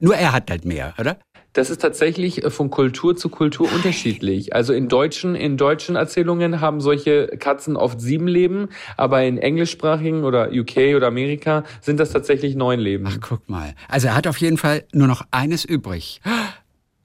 Nur 0.00 0.16
er 0.16 0.32
hat 0.32 0.50
halt 0.50 0.64
mehr, 0.64 0.94
oder? 0.98 1.18
Das 1.52 1.70
ist 1.70 1.80
tatsächlich 1.80 2.44
äh, 2.44 2.50
von 2.50 2.70
Kultur 2.70 3.16
zu 3.16 3.28
Kultur 3.28 3.72
unterschiedlich. 3.72 4.54
Also 4.54 4.72
in 4.72 4.88
deutschen, 4.88 5.34
in 5.34 5.56
deutschen 5.56 5.96
Erzählungen 5.96 6.60
haben 6.60 6.80
solche 6.80 7.28
Katzen 7.38 7.76
oft 7.76 8.00
sieben 8.00 8.28
Leben, 8.28 8.68
aber 8.96 9.24
in 9.24 9.38
englischsprachigen 9.38 10.24
oder 10.24 10.50
UK 10.52 10.94
oder 10.96 11.08
Amerika 11.08 11.64
sind 11.80 11.98
das 11.98 12.10
tatsächlich 12.12 12.54
neun 12.54 12.80
Leben. 12.80 13.06
Ach, 13.08 13.18
guck 13.20 13.48
mal. 13.48 13.74
Also 13.88 14.08
er 14.08 14.14
hat 14.14 14.26
auf 14.26 14.38
jeden 14.38 14.56
Fall 14.56 14.84
nur 14.92 15.08
noch 15.08 15.22
eines 15.30 15.64
übrig. 15.64 16.20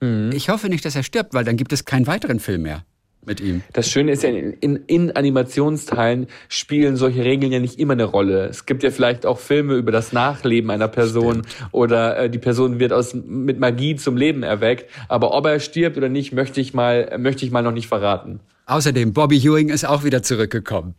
Mhm. 0.01 0.31
Ich 0.34 0.50
hoffe 0.50 0.68
nicht, 0.68 0.84
dass 0.84 0.98
er 0.98 1.04
stirbt, 1.04 1.34
weil 1.34 1.46
dann 1.46 1.56
gibt 1.56 1.72
es 1.72 1.86
keinen 1.86 2.07
weiteren 2.07 2.42
Film 2.42 2.63
mehr 2.63 2.84
mit 3.25 3.42
ihm. 3.42 3.62
Das 3.74 3.90
Schöne 3.90 4.12
ist 4.12 4.24
ja, 4.24 4.30
in, 4.30 4.54
in, 4.54 4.75
in, 4.88 5.12
Animationsteilen 5.16 6.28
spielen 6.50 6.96
solche 6.96 7.24
Regeln 7.24 7.52
ja 7.52 7.60
nicht 7.60 7.80
immer 7.80 7.94
eine 7.94 8.06
Rolle. 8.06 8.46
Es 8.46 8.66
gibt 8.66 8.84
ja 8.84 8.92
vielleicht 8.92 9.25
auch 9.25 9.40
Filme 9.40 9.75
über 9.75 9.92
das 9.92 10.14
Nachleben 10.14 10.70
einer 10.72 10.88
Person 10.88 11.44
Stimmt. 11.46 11.70
oder 11.72 12.18
äh, 12.18 12.30
die 12.30 12.40
Person 12.40 12.80
wird 12.80 12.94
aus, 12.94 13.14
mit 13.14 13.60
Magie 13.60 13.96
zum 13.96 14.18
Leben 14.18 14.44
erweckt. 14.44 14.90
Aber 15.08 15.34
ob 15.34 15.46
er 15.46 15.60
stirbt 15.60 15.98
oder 15.98 16.10
nicht, 16.10 16.34
möchte 16.34 16.62
ich 16.62 16.74
mal, 16.74 17.18
möchte 17.18 17.46
ich 17.46 17.52
mal 17.52 17.64
noch 17.64 17.72
nicht 17.72 17.88
verraten. 17.88 18.40
Außerdem, 18.66 19.14
Bobby 19.14 19.38
Ewing 19.38 19.70
ist 19.70 19.86
auch 19.86 20.04
wieder 20.04 20.24
zurückgekommen. 20.24 20.96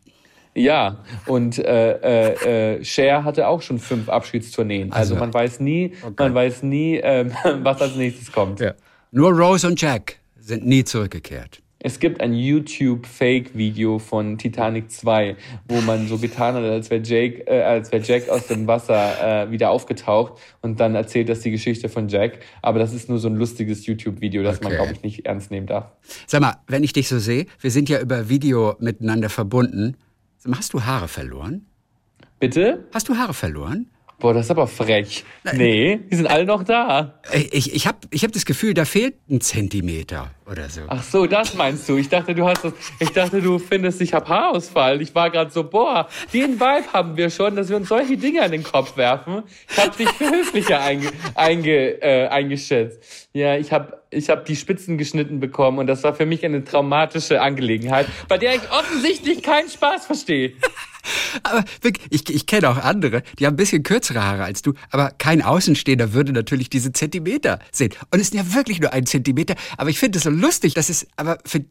Ja, 0.55 0.99
und 1.27 1.59
äh, 1.59 1.93
äh, 1.93 2.77
äh, 2.77 2.85
Cher 2.85 3.25
hatte 3.25 3.49
auch 3.49 3.61
schon 3.61 3.81
fünf 3.81 4.09
Abschiedstourneen. 4.09 4.93
Also, 4.93 5.15
also 5.15 5.17
man 5.17 5.35
weiß 5.35 5.61
nie, 5.61 5.95
okay. 6.03 6.15
man 6.19 6.35
weiß 6.35 6.63
nie, 6.63 6.99
äh, 6.99 7.29
was 7.63 7.83
als 7.83 7.97
nächstes 7.97 8.31
kommt. 8.31 8.61
Ja. 8.61 8.75
Nur 9.11 9.33
Rose 9.33 9.67
und 9.67 9.81
Jack 9.81 10.19
sind 10.39 10.65
nie 10.67 10.85
zurückgekehrt. 10.85 11.61
Es 11.87 11.99
gibt 11.99 12.23
ein 12.23 12.33
YouTube-Fake-Video 12.33 13.99
von 13.99 14.39
Titanic 14.39 14.91
2, 14.91 15.37
wo 15.69 15.83
man 15.83 16.09
so 16.09 16.17
getan 16.17 16.55
hat, 16.55 16.65
als 16.65 16.89
wäre 16.89 17.03
Jake, 17.03 17.47
äh, 17.47 17.61
als 17.61 17.93
wäre 17.93 18.03
Jack 18.03 18.31
aus 18.31 18.47
dem 18.47 18.67
Wasser 18.67 19.43
äh, 19.45 19.51
wieder 19.51 19.69
aufgetaucht 19.69 20.41
und 20.63 20.81
dann 20.81 20.95
erzählt 20.95 21.29
das 21.29 21.41
die 21.41 21.51
Geschichte 21.51 21.91
von 21.91 22.09
Jack. 22.09 22.39
Aber 22.63 22.79
das 22.79 22.95
ist 22.95 23.11
nur 23.11 23.19
so 23.19 23.29
ein 23.29 23.37
lustiges 23.37 23.85
YouTube-Video, 23.85 24.43
das 24.43 24.61
okay. 24.61 24.69
man, 24.69 24.77
glaube 24.77 24.93
ich, 24.95 25.03
nicht 25.03 25.27
ernst 25.27 25.51
nehmen 25.51 25.67
darf. 25.67 25.93
Sag 26.27 26.41
mal, 26.41 26.57
wenn 26.69 26.85
ich 26.85 26.95
dich 26.95 27.07
so 27.07 27.19
sehe, 27.19 27.45
wir 27.61 27.71
sind 27.71 27.91
ja 27.91 28.01
über 28.01 28.31
Video 28.31 28.77
miteinander 28.79 29.29
verbunden. 29.29 29.99
Hast 30.51 30.73
du 30.73 30.85
Haare 30.85 31.07
verloren? 31.07 31.67
Bitte? 32.41 32.87
Hast 32.95 33.11
du 33.11 33.17
Haare 33.19 33.35
verloren? 33.35 33.91
Boah, 34.25 34.33
das 34.33 34.47
ist 34.47 34.53
aber 34.53 34.67
frech. 34.67 35.23
Nee, 35.53 36.01
die 36.11 36.17
sind 36.17 36.27
alle 36.27 36.47
noch 36.47 36.65
da. 36.65 37.21
Ich, 37.51 37.75
ich 37.75 37.87
habe 37.87 37.99
ich 38.09 38.25
hab 38.25 38.33
das 38.33 38.47
Gefühl, 38.47 38.73
da 38.73 38.87
fehlt 38.87 39.17
ein 39.29 39.43
Zentimeter 39.43 40.31
oder 40.51 40.71
so. 40.71 40.81
Ach 40.87 41.03
so, 41.03 41.27
das 41.27 41.53
meinst 41.53 41.87
du. 41.91 41.99
Ich 41.99 42.09
dachte, 42.09 42.35
du 42.35 42.47
hast 42.47 42.65
das, 42.65 42.73
ich 43.01 43.11
dachte, 43.11 43.43
du 43.43 43.59
findest, 43.59 44.01
ich 44.01 44.15
habe 44.15 44.27
Haarausfall. 44.27 45.03
Ich 45.03 45.15
war 45.15 45.29
gerade 45.29 45.51
so, 45.51 45.63
boah, 45.63 46.09
den 46.33 46.59
Vibe 46.59 46.91
haben 46.95 47.19
wir 47.19 47.29
schon, 47.29 47.55
dass 47.55 47.69
wir 47.69 47.77
uns 47.77 47.91
solche 47.91 48.17
Dinge 48.17 48.41
an 48.41 48.51
den 48.51 48.63
Kopf 48.63 48.97
werfen. 48.97 49.43
Ich 49.71 49.77
habe 49.77 49.95
dich 49.95 50.09
für 50.09 50.31
höflicher 50.31 50.81
einge, 50.81 51.11
einge, 51.35 52.01
äh, 52.01 52.27
eingeschätzt. 52.29 53.29
Ja, 53.35 53.59
ich 53.59 53.73
habe 53.73 54.01
ich 54.09 54.31
hab 54.31 54.47
die 54.47 54.57
Spitzen 54.57 54.97
geschnitten 54.97 55.39
bekommen 55.39 55.81
und 55.81 55.87
das 55.87 56.03
war 56.03 56.15
für 56.15 56.25
mich 56.25 56.47
eine 56.47 56.65
traumatische 56.65 57.43
Angelegenheit, 57.43 58.07
bei 58.27 58.39
der 58.39 58.55
ich 58.55 58.71
offensichtlich 58.71 59.43
keinen 59.43 59.69
Spaß 59.69 60.07
verstehe. 60.07 60.55
Aber 61.43 61.65
ich, 62.11 62.31
ich 62.31 62.47
kenne 62.47 62.69
auch 62.69 62.79
andere, 62.79 63.23
die 63.39 63.47
haben 63.47 63.55
ein 63.55 63.57
bisschen 63.57 63.83
kürzere 63.83 64.23
Haare 64.23 64.45
als 64.45 64.63
du, 64.63 64.75
aber 64.91 65.11
kein 65.11 65.43
Außenstehender 65.43 66.13
würde 66.13 66.33
natürlich 66.33 66.71
diese 66.71 66.93
Zentimeter 66.93 67.59
sehen. 67.73 67.93
Und 68.11 68.21
es 68.21 68.29
sind 68.31 68.39
ja 68.39 68.55
wirklich 68.55 68.81
nur 68.81 68.93
ein 68.93 69.07
Zentimeter, 69.07 69.55
aber 69.77 69.91
ich 69.91 69.99
finde 69.99 70.19
es 70.19 70.25
so 70.25 70.31
lustig, 70.31 70.75
dass 70.75 70.89
es 70.89 71.07
aber 71.17 71.39
für 71.45 71.65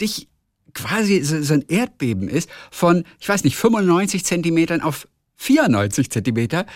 dich 0.00 0.28
quasi 0.74 1.22
so, 1.22 1.42
so 1.42 1.54
ein 1.54 1.64
Erdbeben 1.68 2.28
ist 2.28 2.48
von, 2.70 3.04
ich 3.18 3.28
weiß 3.28 3.44
nicht, 3.44 3.56
95 3.56 4.24
Zentimetern 4.24 4.80
auf 4.80 5.08
94 5.36 6.10
Zentimeter. 6.10 6.66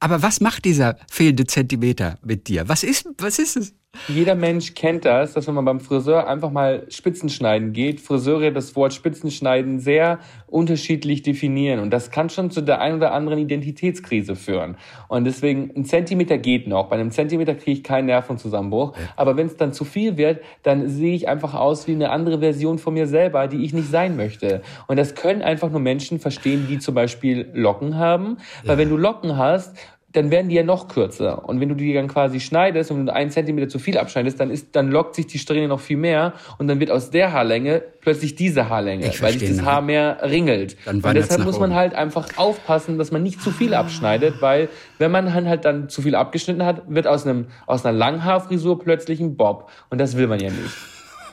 Aber 0.00 0.22
was 0.22 0.40
macht 0.40 0.64
dieser 0.64 0.96
fehlende 1.10 1.46
Zentimeter 1.46 2.18
mit 2.24 2.48
dir? 2.48 2.68
Was 2.68 2.82
ist, 2.82 3.08
was 3.18 3.38
ist 3.38 3.56
es? 3.56 3.74
Jeder 4.08 4.34
Mensch 4.34 4.74
kennt 4.74 5.04
das, 5.04 5.34
dass 5.34 5.46
wenn 5.46 5.54
man 5.54 5.66
beim 5.66 5.80
Friseur 5.80 6.26
einfach 6.26 6.50
mal 6.50 6.86
Spitzen 6.88 7.28
schneiden 7.28 7.74
geht, 7.74 8.00
Friseure 8.00 8.50
das 8.50 8.74
Wort 8.74 8.94
Spitzenschneiden 8.94 9.80
sehr 9.80 10.18
unterschiedlich 10.46 11.22
definieren. 11.22 11.80
Und 11.80 11.90
das 11.90 12.10
kann 12.10 12.30
schon 12.30 12.50
zu 12.50 12.62
der 12.62 12.80
ein 12.80 12.94
oder 12.94 13.12
anderen 13.12 13.38
Identitätskrise 13.38 14.34
führen. 14.34 14.78
Und 15.08 15.24
deswegen, 15.24 15.72
ein 15.76 15.84
Zentimeter 15.84 16.38
geht 16.38 16.66
noch. 16.66 16.88
Bei 16.88 16.96
einem 16.96 17.10
Zentimeter 17.10 17.54
kriege 17.54 17.72
ich 17.72 17.84
keinen 17.84 18.06
Nervenzusammenbruch. 18.06 18.94
Aber 19.16 19.36
wenn 19.36 19.46
es 19.46 19.56
dann 19.56 19.74
zu 19.74 19.84
viel 19.84 20.16
wird, 20.16 20.42
dann 20.62 20.88
sehe 20.88 21.14
ich 21.14 21.28
einfach 21.28 21.54
aus 21.54 21.86
wie 21.86 21.92
eine 21.92 22.10
andere 22.10 22.38
Version 22.38 22.78
von 22.78 22.94
mir 22.94 23.06
selber, 23.06 23.46
die 23.46 23.62
ich 23.62 23.74
nicht 23.74 23.90
sein 23.90 24.16
möchte. 24.16 24.62
Und 24.86 24.96
das 24.96 25.16
können 25.16 25.42
einfach 25.42 25.70
nur 25.70 25.80
Menschen 25.80 26.18
verstehen, 26.18 26.66
die 26.68 26.78
zum 26.78 26.94
Beispiel 26.94 27.50
Locken 27.52 27.96
haben. 27.96 28.38
Weil 28.64 28.78
wenn 28.78 28.88
du 28.88 28.96
Locken 28.96 29.36
hast, 29.36 29.76
dann 30.12 30.30
werden 30.30 30.48
die 30.48 30.54
ja 30.54 30.62
noch 30.62 30.88
kürzer. 30.88 31.46
Und 31.46 31.60
wenn 31.60 31.68
du 31.68 31.74
die 31.74 31.92
dann 31.92 32.08
quasi 32.08 32.40
schneidest 32.40 32.90
und 32.90 33.10
einen 33.10 33.30
Zentimeter 33.30 33.68
zu 33.68 33.78
viel 33.78 33.98
abschneidest, 33.98 34.40
dann 34.40 34.50
ist, 34.50 34.74
dann 34.74 34.90
lockt 34.90 35.14
sich 35.14 35.26
die 35.26 35.38
Strähne 35.38 35.68
noch 35.68 35.80
viel 35.80 35.98
mehr 35.98 36.32
und 36.56 36.66
dann 36.66 36.80
wird 36.80 36.90
aus 36.90 37.10
der 37.10 37.32
Haarlänge 37.32 37.82
plötzlich 38.00 38.34
diese 38.34 38.70
Haarlänge, 38.70 39.06
Ich 39.06 39.20
weil 39.20 39.38
sich 39.38 39.50
das? 39.50 39.62
Haar 39.62 39.82
mehr 39.82 40.18
ringelt. 40.22 40.76
Dann 40.86 41.02
und 41.02 41.14
deshalb 41.14 41.44
muss 41.44 41.60
man 41.60 41.70
oben. 41.70 41.78
halt 41.78 41.94
einfach 41.94 42.26
aufpassen, 42.36 42.96
dass 42.96 43.10
man 43.12 43.22
nicht 43.22 43.42
zu 43.42 43.50
viel 43.50 43.74
abschneidet, 43.74 44.40
weil 44.40 44.70
wenn 44.96 45.10
man 45.10 45.34
halt 45.34 45.66
dann 45.66 45.90
zu 45.90 46.00
viel 46.00 46.14
abgeschnitten 46.14 46.64
hat, 46.64 46.82
wird 46.88 47.06
aus 47.06 47.26
einem, 47.26 47.48
aus 47.66 47.84
einer 47.84 47.96
Langhaarfrisur 47.96 48.78
plötzlich 48.78 49.20
ein 49.20 49.36
Bob. 49.36 49.70
Und 49.90 49.98
das 49.98 50.16
will 50.16 50.26
man 50.26 50.40
ja 50.40 50.48
nicht. 50.48 50.74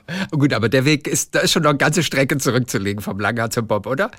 Gut, 0.31 0.53
aber 0.53 0.67
der 0.67 0.83
Weg 0.83 1.07
ist, 1.07 1.33
da 1.33 1.39
ist 1.39 1.51
schon 1.51 1.63
noch 1.63 1.69
eine 1.69 1.77
ganze 1.77 2.03
Strecke 2.03 2.37
zurückzulegen 2.37 3.01
vom 3.01 3.19
Langhaar 3.19 3.49
zum 3.49 3.67
Bob, 3.67 3.87
oder? 3.87 4.11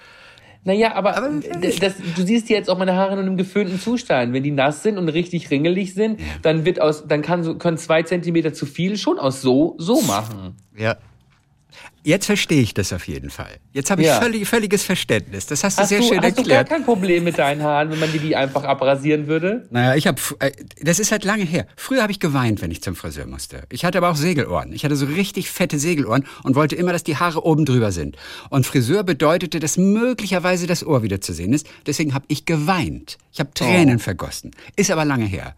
Naja, 0.67 0.95
aber, 0.95 1.15
d- 1.41 1.79
das, 1.81 1.95
du 2.17 2.23
siehst 2.23 2.51
jetzt 2.51 2.69
auch 2.69 2.77
meine 2.77 2.95
Haare 2.95 3.13
in 3.15 3.21
einem 3.21 3.37
geföhnten 3.37 3.81
Zustand. 3.81 4.33
Wenn 4.33 4.43
die 4.43 4.51
nass 4.51 4.83
sind 4.83 4.99
und 4.99 5.09
richtig 5.09 5.51
ringelig 5.51 5.95
sind, 5.95 6.21
dann 6.43 6.65
wird 6.65 6.81
aus, 6.81 7.07
dann 7.07 7.23
kann 7.23 7.45
so, 7.45 7.55
können 7.57 7.79
zwei 7.79 8.03
Zentimeter 8.03 8.53
zu 8.53 8.67
viel 8.67 8.97
schon 8.99 9.19
aus 9.19 9.41
so, 9.41 9.77
so 9.79 10.03
machen. 10.03 10.57
Ja. 10.77 10.97
Jetzt 12.03 12.27
verstehe 12.27 12.63
ich 12.63 12.73
das 12.73 12.93
auf 12.93 13.07
jeden 13.09 13.31
Fall. 13.31 13.57
Jetzt 13.73 13.91
habe 13.91 14.01
ich 14.01 14.07
Ja. 14.07 14.21
völlig, 14.21 14.49
völliges 14.49 14.83
Verständnis. 14.85 15.47
Das 15.47 15.63
hast 15.65 15.77
du 15.77 15.83
Hast, 15.83 15.89
sehr 15.91 15.99
du, 15.99 16.05
schön 16.09 16.23
hast 16.23 16.39
du 16.39 16.43
gar 16.45 16.59
erklärt. 16.59 16.69
kein 16.71 16.85
Problem 16.85 17.25
mit 17.25 17.37
deinen 17.39 17.63
Haaren, 17.63 17.91
wenn 17.91 17.99
man 17.99 18.11
dir 18.13 18.21
die 18.21 18.35
einfach 18.37 18.65
abrasieren 18.65 19.27
würde? 19.27 19.67
Naja, 19.71 19.95
ich 19.97 20.07
habe, 20.07 20.21
das 20.81 20.99
ist 21.01 21.11
halt 21.13 21.25
lange 21.25 21.43
her. 21.45 21.67
Früher 21.77 22.03
habe 22.03 22.13
ich 22.13 22.21
geweint, 22.21 22.63
wenn 22.63 22.71
ich 22.71 22.81
zum 22.83 22.95
Friseur 22.95 23.27
musste. 23.27 23.65
Ich 23.71 23.85
hatte 23.85 23.99
aber 23.99 24.11
auch 24.11 24.17
Segelohren. 24.17 24.73
Ich 24.73 24.85
hatte 24.85 24.97
so 24.97 25.07
richtig 25.07 25.51
fette 25.51 25.79
Segelohren 25.79 26.25
und 26.45 26.55
wollte 26.55 26.77
immer, 26.77 26.93
dass 26.93 27.03
die 27.05 27.17
Haare 27.17 27.45
oben 27.45 27.65
drüber 27.65 27.91
sind. 27.93 28.17
Und 28.49 28.65
Friseur 28.67 29.03
bedeutete, 29.03 29.59
dass 29.61 29.77
möglicherweise 29.77 30.67
das 30.67 30.87
Ohr 30.87 31.03
wieder 31.03 31.21
zu 31.21 31.33
sehen 31.35 31.53
ist. 31.53 31.67
Deswegen 31.87 32.15
habe 32.15 32.25
ich 32.29 32.47
geweint. 32.47 33.19
Ich 33.33 33.41
habe 33.41 33.51
Tränen 33.53 33.99
vergossen. 33.99 34.53
Ist 34.77 34.91
aber 34.91 35.05
lange 35.05 35.27
her. 35.27 35.55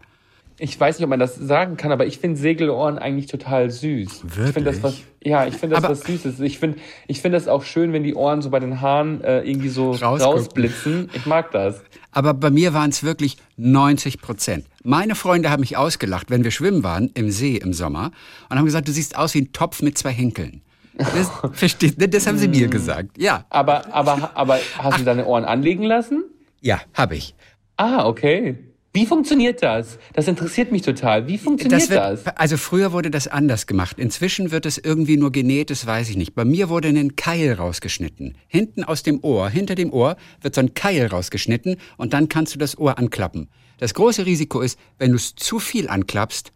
Ich 0.61 0.77
weiß 0.77 0.97
nicht, 0.97 1.03
ob 1.05 1.09
man 1.09 1.19
das 1.19 1.35
sagen 1.35 1.77
kann, 1.77 1.91
aber 1.93 2.05
ich 2.05 2.19
finde 2.19 2.37
Segelohren 2.37 2.97
eigentlich 2.99 3.27
total 3.27 3.69
süß. 3.71 4.23
Ich 4.25 4.31
finde 4.53 4.63
das 4.63 4.83
was, 4.83 4.97
ja, 5.23 5.45
ich 5.47 5.55
finde 5.55 5.75
das 5.75 5.85
Aber- 5.85 5.93
was 5.93 6.01
Süßes. 6.01 6.39
Ich 6.41 6.59
finde, 6.59 6.79
ich 7.07 7.21
finde 7.21 7.37
das 7.37 7.47
auch 7.47 7.63
schön, 7.63 7.93
wenn 7.93 8.03
die 8.03 8.13
Ohren 8.13 8.41
so 8.41 8.49
bei 8.49 8.59
den 8.59 8.81
Haaren 8.81 9.21
äh, 9.23 9.39
irgendwie 9.41 9.69
so 9.69 9.91
Rausgucken. 9.91 10.21
rausblitzen. 10.21 11.09
Ich 11.13 11.25
mag 11.25 11.51
das. 11.51 11.81
Aber 12.11 12.33
bei 12.33 12.49
mir 12.49 12.73
waren 12.73 12.89
es 12.89 13.03
wirklich 13.03 13.37
90 13.57 14.19
Prozent. 14.21 14.65
Meine 14.83 15.15
Freunde 15.15 15.49
haben 15.49 15.61
mich 15.61 15.77
ausgelacht, 15.77 16.29
wenn 16.29 16.43
wir 16.43 16.51
schwimmen 16.51 16.83
waren 16.83 17.09
im 17.13 17.31
See 17.31 17.55
im 17.55 17.71
Sommer 17.73 18.11
und 18.49 18.57
haben 18.57 18.65
gesagt, 18.65 18.87
du 18.87 18.91
siehst 18.91 19.17
aus 19.17 19.33
wie 19.35 19.41
ein 19.41 19.53
Topf 19.53 19.81
mit 19.81 19.97
zwei 19.97 20.11
Henkeln. 20.11 20.61
Das, 20.97 21.31
versteht, 21.53 21.97
ne? 21.99 22.09
das 22.09 22.27
haben 22.27 22.37
sie 22.37 22.49
mir 22.49 22.67
gesagt. 22.67 23.17
Ja, 23.17 23.45
Aber, 23.49 23.93
aber, 23.93 24.31
aber 24.33 24.59
hast 24.77 24.99
du 24.99 25.05
deine 25.05 25.25
Ohren 25.25 25.45
anlegen 25.45 25.83
lassen? 25.83 26.25
ja, 26.61 26.81
habe 26.93 27.15
ich. 27.15 27.33
Ah, 27.77 28.05
okay. 28.05 28.57
Wie 28.91 29.05
funktioniert 29.05 29.61
das? 29.61 29.99
Das 30.13 30.27
interessiert 30.27 30.71
mich 30.71 30.81
total. 30.81 31.27
Wie 31.27 31.37
funktioniert 31.37 31.91
das? 31.91 32.25
wird, 32.25 32.39
Also 32.39 32.57
früher 32.57 32.91
wurde 32.91 33.11
das 33.11 33.27
anders 33.27 33.67
gemacht. 33.67 33.99
Inzwischen 33.99 34.49
wird 34.49 34.65
es 34.65 34.79
irgendwie 34.79 35.15
nur 35.15 35.31
genäht, 35.31 35.69
das 35.69 35.85
weiß 35.85 36.09
ich 36.09 36.17
nicht. 36.17 36.33
Bei 36.33 36.43
mir 36.43 36.69
wurde 36.69 36.87
ein 36.87 37.15
Keil 37.15 37.53
rausgeschnitten. 37.53 38.35
Hinten 38.47 38.83
aus 38.83 39.03
dem 39.03 39.23
Ohr, 39.23 39.49
hinter 39.49 39.75
dem 39.75 39.93
Ohr 39.93 40.17
wird 40.41 40.55
so 40.55 40.61
ein 40.61 40.73
Keil 40.73 41.05
rausgeschnitten 41.05 41.77
und 41.97 42.13
dann 42.13 42.29
kannst 42.29 42.55
du 42.55 42.59
das 42.59 42.79
Ohr 42.79 42.97
anklappen. 42.97 43.49
Das 43.77 43.93
große 43.93 44.25
Risiko 44.25 44.61
ist, 44.61 44.79
wenn 44.97 45.11
du 45.11 45.17
es 45.17 45.35
zu 45.35 45.59
viel 45.59 45.87
anklappst, 45.87 46.51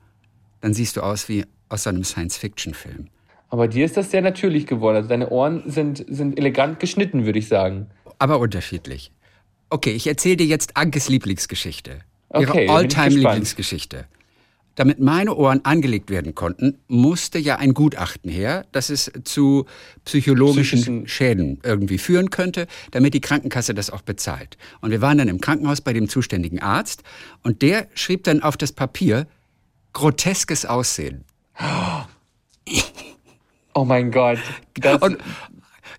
dann 0.62 0.74
siehst 0.74 0.98
du 0.98 1.02
aus 1.02 1.30
wie 1.30 1.46
aus 1.70 1.84
so 1.84 1.92
einem 1.92 2.04
Science-Fiction-Film. 2.04 3.10
Aber 3.50 3.68
dir 3.68 3.86
ist 3.86 3.96
das 3.96 4.10
sehr 4.10 4.24
natürlich 4.24 4.66
geworden. 4.66 4.96
Also 4.96 5.10
deine 5.10 5.30
Ohren 5.30 5.62
sind, 5.68 6.04
sind 6.10 6.40
elegant 6.40 6.80
geschnitten, 6.80 7.26
würde 7.28 7.38
ich 7.38 7.48
sagen. 7.48 7.88
Aber 8.18 8.40
unterschiedlich. 8.40 9.12
Okay, 9.70 9.92
ich 9.92 10.08
erzähle 10.08 10.38
dir 10.38 10.48
jetzt 10.48 10.76
Ankes 10.76 11.10
Lieblingsgeschichte. 11.10 12.00
Okay, 12.34 12.66
Ihre. 12.66 12.74
Alltime-Lieblingsgeschichte. 12.74 14.06
Damit 14.76 15.00
meine 15.00 15.36
Ohren 15.36 15.64
angelegt 15.66 16.10
werden 16.10 16.34
konnten, 16.34 16.80
musste 16.88 17.38
ja 17.38 17.58
ein 17.58 17.76
Gutachten 17.76 18.32
her, 18.32 18.66
das 18.72 18.90
es 18.90 19.12
zu 19.24 19.68
psychologischen 20.04 20.80
Psychischen- 20.80 21.08
Schäden 21.08 21.60
irgendwie 21.64 22.00
führen 22.00 22.32
könnte, 22.32 22.66
damit 22.90 23.14
die 23.14 23.22
Krankenkasse 23.22 23.76
das 23.76 23.92
auch 23.92 24.02
bezahlt. 24.02 24.58
Und 24.82 24.90
wir 24.90 25.00
waren 25.00 25.20
dann 25.20 25.28
im 25.28 25.40
Krankenhaus 25.40 25.82
bei 25.82 25.94
dem 25.94 26.10
zuständigen 26.10 26.60
Arzt 26.60 27.04
und 27.44 27.62
der 27.62 27.88
schrieb 27.94 28.24
dann 28.24 28.42
auf 28.42 28.58
das 28.58 28.72
Papier 28.72 29.28
groteskes 29.94 30.66
Aussehen. 30.66 31.24
Oh 33.76 33.86
mein 33.86 34.12
Gott. 34.12 34.38
Und, 35.02 35.18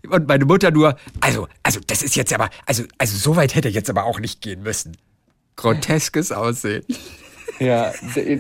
und 0.09 0.29
meine 0.29 0.45
Mutter 0.45 0.71
nur, 0.71 0.97
also, 1.21 1.49
also 1.63 1.81
das 1.87 2.03
ist 2.03 2.15
jetzt 2.15 2.33
aber, 2.33 2.49
also, 2.67 2.85
also 2.99 3.17
so 3.17 3.37
weit 3.37 3.55
hätte 3.55 3.69
jetzt 3.69 3.91
aber 3.91 4.05
auch 4.05 4.21
nicht 4.21 4.41
gehen 4.41 4.63
müssen. 4.63 4.97
Groteskes 5.57 6.33
Aussehen. 6.33 6.85
ja, 7.61 7.93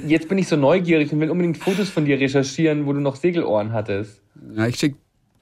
jetzt 0.06 0.28
bin 0.28 0.38
ich 0.38 0.48
so 0.48 0.56
neugierig 0.56 1.12
und 1.12 1.20
will 1.20 1.30
unbedingt 1.30 1.58
Fotos 1.58 1.90
von 1.90 2.04
dir 2.04 2.18
recherchieren, 2.18 2.86
wo 2.86 2.92
du 2.92 3.00
noch 3.00 3.16
Segelohren 3.16 3.72
hattest. 3.72 4.20
Ja, 4.56 4.66
ich 4.66 4.76
schick, 4.76 4.96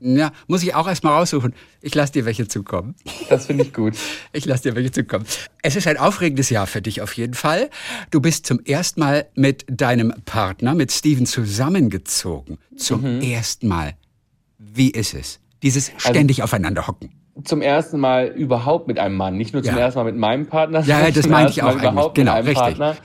ja, 0.05 0.33
muss 0.49 0.65
ich 0.65 0.75
auch 0.75 0.89
erstmal 0.89 1.15
raussuchen. 1.15 1.55
Ich 1.81 1.95
lass 1.95 2.11
dir 2.11 2.25
welche 2.25 2.49
zukommen. 2.49 2.97
Das 3.29 3.47
finde 3.47 3.65
ich 3.65 3.73
gut. 3.73 3.97
Ich 4.33 4.47
lass 4.47 4.63
dir 4.63 4.75
welche 4.75 4.91
zukommen. 4.91 5.27
Es 5.63 5.77
ist 5.77 5.87
ein 5.87 5.99
aufregendes 5.99 6.51
Jahr 6.51 6.67
für 6.67 6.83
dich 6.83 7.03
auf 7.03 7.13
jeden 7.13 7.35
Fall. 7.35 7.71
Du 8.11 8.21
bist 8.21 8.47
zum 8.47 8.61
ersten 8.65 9.01
Mal 9.01 9.29
mit 9.35 9.65
deinem 9.69 10.13
Partner, 10.25 10.75
mit 10.75 10.91
Steven, 10.91 11.27
zusammengezogen. 11.27 12.59
Zum 12.77 13.21
ersten 13.21 13.69
Mal. 13.69 13.95
Wie 14.59 14.91
ist 14.91 15.15
es? 15.15 15.39
Dieses 15.63 15.93
ständig 15.99 16.43
aufeinander 16.43 16.87
hocken. 16.87 17.11
Zum 17.45 17.63
ersten 17.63 17.99
Mal 17.99 18.27
überhaupt 18.29 18.89
mit 18.89 18.99
einem 18.99 19.17
Mann. 19.17 19.37
Nicht 19.37 19.55
nur 19.55 19.63
zum 19.63 19.75
Ja. 19.77 19.81
ersten 19.83 20.01
Mal 20.01 20.05
mit 20.05 20.17
meinem 20.17 20.47
Partner, 20.47 20.81
Ja, 20.81 21.11
das 21.11 21.29
meinte 21.29 21.53
ich 21.53 21.63
Mal 21.63 21.69
auch 21.69 21.73
eigentlich. 21.77 21.91
überhaupt 21.91 22.15
Genau, 22.15 22.33
mit 22.33 22.39
einem 22.39 22.49
richtig. 22.49 22.79
Partner. 22.79 22.97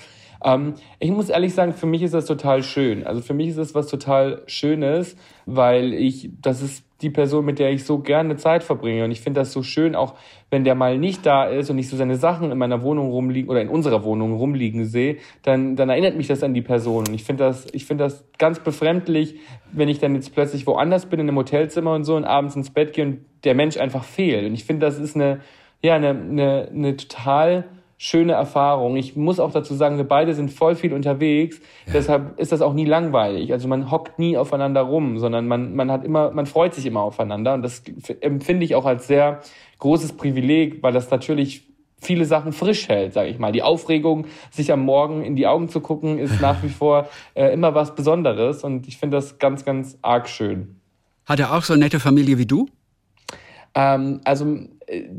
Ähm, 0.44 0.74
ich 1.00 1.12
muss 1.12 1.30
ehrlich 1.30 1.54
sagen, 1.54 1.74
für 1.74 1.86
mich 1.88 2.04
ist 2.04 2.14
das 2.14 2.26
total 2.26 2.62
schön. 2.62 3.06
Also 3.08 3.22
für 3.22 3.34
mich 3.34 3.50
ist 3.50 3.58
es 3.58 3.74
was 3.74 3.88
total 3.88 4.44
Schönes, 4.48 5.16
weil 5.46 5.94
ich, 5.94 6.30
das 6.42 6.62
ist 6.62 6.84
die 7.02 7.10
Person, 7.10 7.46
mit 7.46 7.60
der 7.60 7.72
ich 7.72 7.86
so 7.86 8.00
gerne 8.00 8.38
Zeit 8.38 8.64
verbringe. 8.64 9.04
Und 9.04 9.12
ich 9.12 9.22
finde 9.22 9.42
das 9.42 9.54
so 9.54 9.62
schön, 9.62 9.96
auch 9.96 10.16
wenn 10.50 10.64
der 10.64 10.76
mal 10.76 10.98
nicht 10.98 11.26
da 11.26 11.46
ist 11.46 11.70
und 11.70 11.78
ich 11.78 11.90
so 11.90 11.98
seine 11.98 12.16
Sachen 12.16 12.52
in 12.52 12.58
meiner 12.58 12.82
Wohnung 12.82 13.12
rumliegen 13.12 13.50
oder 13.50 13.62
in 13.62 13.70
unserer 13.70 14.04
Wohnung 14.04 14.34
rumliegen 14.34 14.86
sehe, 14.86 15.18
dann, 15.44 15.76
dann 15.76 15.90
erinnert 15.90 16.16
mich 16.16 16.28
das 16.28 16.42
an 16.42 16.54
die 16.54 16.62
Person. 16.62 17.08
Und 17.08 17.14
ich 17.14 17.24
finde 17.24 17.44
das, 17.44 17.68
ich 17.72 17.86
finde 17.86 18.06
das 18.06 18.26
ganz 18.38 18.60
befremdlich, 18.60 19.36
wenn 19.72 19.90
ich 19.90 20.00
dann 20.00 20.16
jetzt 20.16 20.34
plötzlich 20.34 20.66
woanders 20.66 21.06
bin, 21.06 21.20
in 21.20 21.28
einem 21.28 21.38
Hotelzimmer 21.38 21.94
und 21.94 22.04
so 22.04 22.16
und 22.16 22.26
abends 22.26 22.56
ins 22.56 22.72
Bett 22.72 22.94
gehe 22.94 23.06
und 23.06 23.26
der 23.44 23.54
Mensch 23.54 23.78
einfach 23.78 24.04
fehlt. 24.04 24.48
Und 24.48 24.54
ich 24.54 24.66
finde, 24.66 24.86
das 24.86 24.98
ist 24.98 25.16
eine, 25.16 25.42
ja, 25.84 25.96
eine, 25.96 26.10
eine, 26.10 26.70
eine 26.74 26.98
total 26.98 27.66
schöne 27.98 28.34
Erfahrung. 28.34 28.96
Ich 28.96 29.16
muss 29.16 29.40
auch 29.40 29.52
dazu 29.52 29.74
sagen, 29.74 29.98
wir 29.98 30.08
beide 30.08 30.36
sind 30.36 30.52
voll 30.52 30.76
viel 30.76 30.94
unterwegs. 30.94 31.60
Deshalb 31.92 32.40
ist 32.40 32.52
das 32.52 32.62
auch 32.62 32.74
nie 32.74 32.86
langweilig. 32.86 33.52
Also 33.52 33.68
man 33.68 33.90
hockt 33.90 34.20
nie 34.20 34.38
aufeinander 34.38 34.82
rum, 34.82 35.18
sondern 35.18 35.48
man, 35.48 35.76
man 35.76 35.92
hat 35.92 36.04
immer, 36.04 36.32
man 36.32 36.46
freut 36.46 36.76
sich 36.76 36.86
immer 36.86 37.02
aufeinander. 37.02 37.56
Und 37.56 37.64
das 37.64 37.84
empfinde 38.22 38.66
ich 38.66 38.76
auch 38.76 38.86
als 38.86 39.08
sehr 39.08 39.42
großes 39.80 40.14
Privileg, 40.14 40.84
weil 40.84 40.94
das 40.94 41.10
natürlich 41.10 41.68
viele 42.00 42.26
Sachen 42.26 42.54
frisch 42.54 42.88
hält, 42.88 43.14
sage 43.14 43.30
ich 43.30 43.40
mal. 43.40 43.52
Die 43.52 43.64
Aufregung, 43.64 44.28
sich 44.52 44.72
am 44.72 44.82
Morgen 44.82 45.24
in 45.24 45.36
die 45.36 45.48
Augen 45.48 45.68
zu 45.68 45.82
gucken, 45.82 46.20
ist 46.20 46.40
nach 46.42 46.62
wie 46.62 46.70
vor 46.70 47.10
äh, 47.34 47.52
immer 47.52 47.74
was 47.74 47.96
Besonderes. 47.96 48.64
Und 48.64 48.88
ich 48.88 48.98
finde 48.98 49.18
das 49.18 49.40
ganz, 49.40 49.66
ganz 49.66 49.98
arg 50.04 50.30
schön. 50.30 50.80
Hat 51.26 51.40
er 51.40 51.54
auch 51.54 51.64
so 51.64 51.74
eine 51.74 51.84
nette 51.84 52.00
Familie 52.00 52.38
wie 52.38 52.46
du? 52.46 52.68
Ähm, 53.74 54.22
also 54.24 54.46
äh, 54.86 55.10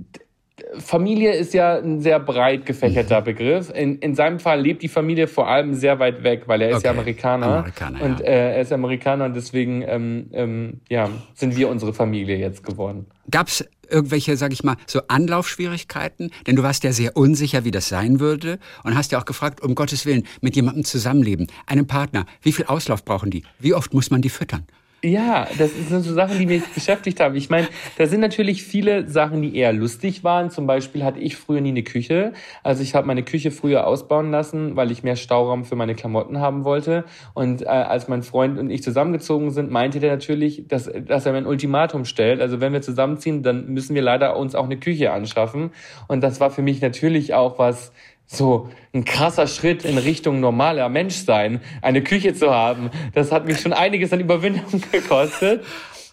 Familie 0.79 1.33
ist 1.33 1.55
ja 1.55 1.77
ein 1.79 2.01
sehr 2.01 2.21
breit 2.21 2.67
gefächerter 2.67 3.23
Begriff. 3.23 3.71
In, 3.75 3.99
in 3.99 4.15
seinem 4.15 4.39
Fall 4.39 4.61
lebt 4.61 4.83
die 4.83 4.89
Familie 4.89 5.27
vor 5.27 5.49
allem 5.49 5.75
sehr 5.75 5.99
weit 5.99 6.23
weg, 6.23 6.43
weil 6.47 6.63
er 6.63 6.71
ist 6.71 6.85
ja 6.85 6.91
Okay. 6.91 6.99
Amerikaner. 6.99 7.47
Amerikaner, 7.47 8.03
und 8.03 8.21
ja. 8.21 8.27
äh, 8.27 8.55
er 8.57 8.61
ist 8.61 8.73
Amerikaner 8.73 9.25
und 9.27 9.35
deswegen 9.35 9.83
ähm, 9.87 10.31
ähm, 10.33 10.81
ja, 10.89 11.11
sind 11.35 11.57
wir 11.57 11.69
unsere 11.69 11.93
Familie 11.93 12.37
jetzt 12.37 12.65
geworden. 12.65 13.07
Gab 13.31 13.49
es 13.49 13.65
irgendwelche, 13.91 14.37
sag 14.37 14.53
ich 14.53 14.65
mal, 14.65 14.77
so 14.87 15.01
Anlaufschwierigkeiten? 15.09 16.31
Denn 16.47 16.57
du 16.57 16.63
warst 16.63 16.85
ja 16.85 16.93
sehr 16.93 17.17
unsicher, 17.17 17.65
wie 17.65 17.71
das 17.71 17.89
sein 17.89 18.21
würde 18.21 18.59
und 18.85 18.97
hast 18.97 19.13
ja 19.13 19.19
auch 19.19 19.25
gefragt, 19.25 19.61
um 19.63 19.75
Gottes 19.75 20.07
Willen, 20.07 20.25
mit 20.41 20.57
jemandem 20.57 20.85
zusammenleben, 20.85 21.47
einem 21.67 21.87
Partner, 21.87 22.27
wie 22.43 22.53
viel 22.53 22.67
Auslauf 22.67 23.05
brauchen 23.05 23.31
die? 23.31 23.45
Wie 23.59 23.75
oft 23.75 23.95
muss 23.95 24.11
man 24.11 24.23
die 24.23 24.31
füttern? 24.31 24.67
Ja, 25.05 25.47
das 25.57 25.71
sind 25.75 26.03
so 26.03 26.13
Sachen, 26.13 26.41
die 26.41 26.47
mich 26.47 26.67
beschäftigt 26.75 27.21
haben. 27.21 27.37
Ich 27.37 27.51
meine, 27.51 27.69
da 27.99 28.07
sind 28.07 28.21
natürlich 28.21 28.65
viele 28.65 29.09
Sachen, 29.09 29.43
die 29.43 29.55
eher 29.55 29.73
lustig 29.73 30.25
waren. 30.25 30.51
Zum 30.51 30.67
Beispiel 30.67 31.05
hatte 31.05 31.21
ich 31.21 31.37
früher 31.37 31.61
nie 31.61 31.69
eine 31.69 31.85
Küche. 31.85 32.33
Also 32.65 32.83
ich 32.83 32.97
habe 32.97 33.07
meine 33.07 33.23
Küche 33.23 33.53
früher 33.53 33.87
ausbauen 33.87 34.33
lassen, 34.33 34.75
weil 34.75 34.91
ich 34.91 35.05
mehr 35.05 35.15
Stauraum 35.15 35.65
für 35.65 35.77
meine 35.77 35.95
Klamotten 35.95 36.41
haben 36.41 36.65
wollte. 36.65 37.05
Und 37.33 37.63
äh, 37.63 37.67
als 37.67 38.09
mein 38.09 38.25
Freund 38.25 38.59
und 38.59 38.71
ich 38.71 38.83
zusammengezogen 38.83 39.53
sind, 39.53 39.71
meinte 39.71 40.01
der 40.01 40.11
natürlich, 40.11 40.65
dass, 40.67 40.91
dass 41.07 41.27
er 41.27 41.31
mir 41.31 41.39
ein 41.39 41.47
Ultimatum 41.47 42.05
stellt. 42.05 42.41
Also 42.41 42.61
wenn 42.61 42.73
wir 42.73 42.83
zusammenziehen, 42.83 43.45
dann 43.45 43.69
müssen 43.69 43.95
wir 43.95 44.03
leider 44.03 44.37
uns 44.37 44.57
auch 44.57 44.65
eine 44.65 44.81
Küche 44.81 45.13
anschaffen. 45.13 45.71
Und 46.09 46.23
das 46.23 46.41
war 46.41 46.51
für 46.51 46.63
mich 46.63 46.81
natürlich 46.81 47.35
auch 47.35 47.61
was, 47.61 47.93
so 48.31 48.69
ein 48.93 49.07
krasser 49.07 49.47
Schritt 49.47 49.85
in 49.85 49.97
Richtung 49.97 50.39
normaler 50.41 50.89
Menschsein, 50.91 51.61
eine 51.81 52.03
Küche 52.03 52.35
zu 52.35 52.51
haben. 52.55 52.91
Das 53.15 53.33
hat 53.33 53.47
mich 53.47 53.59
schon 53.59 53.73
einiges 53.73 54.13
an 54.13 54.21
Überwindung 54.21 54.81
gekostet. 54.93 55.65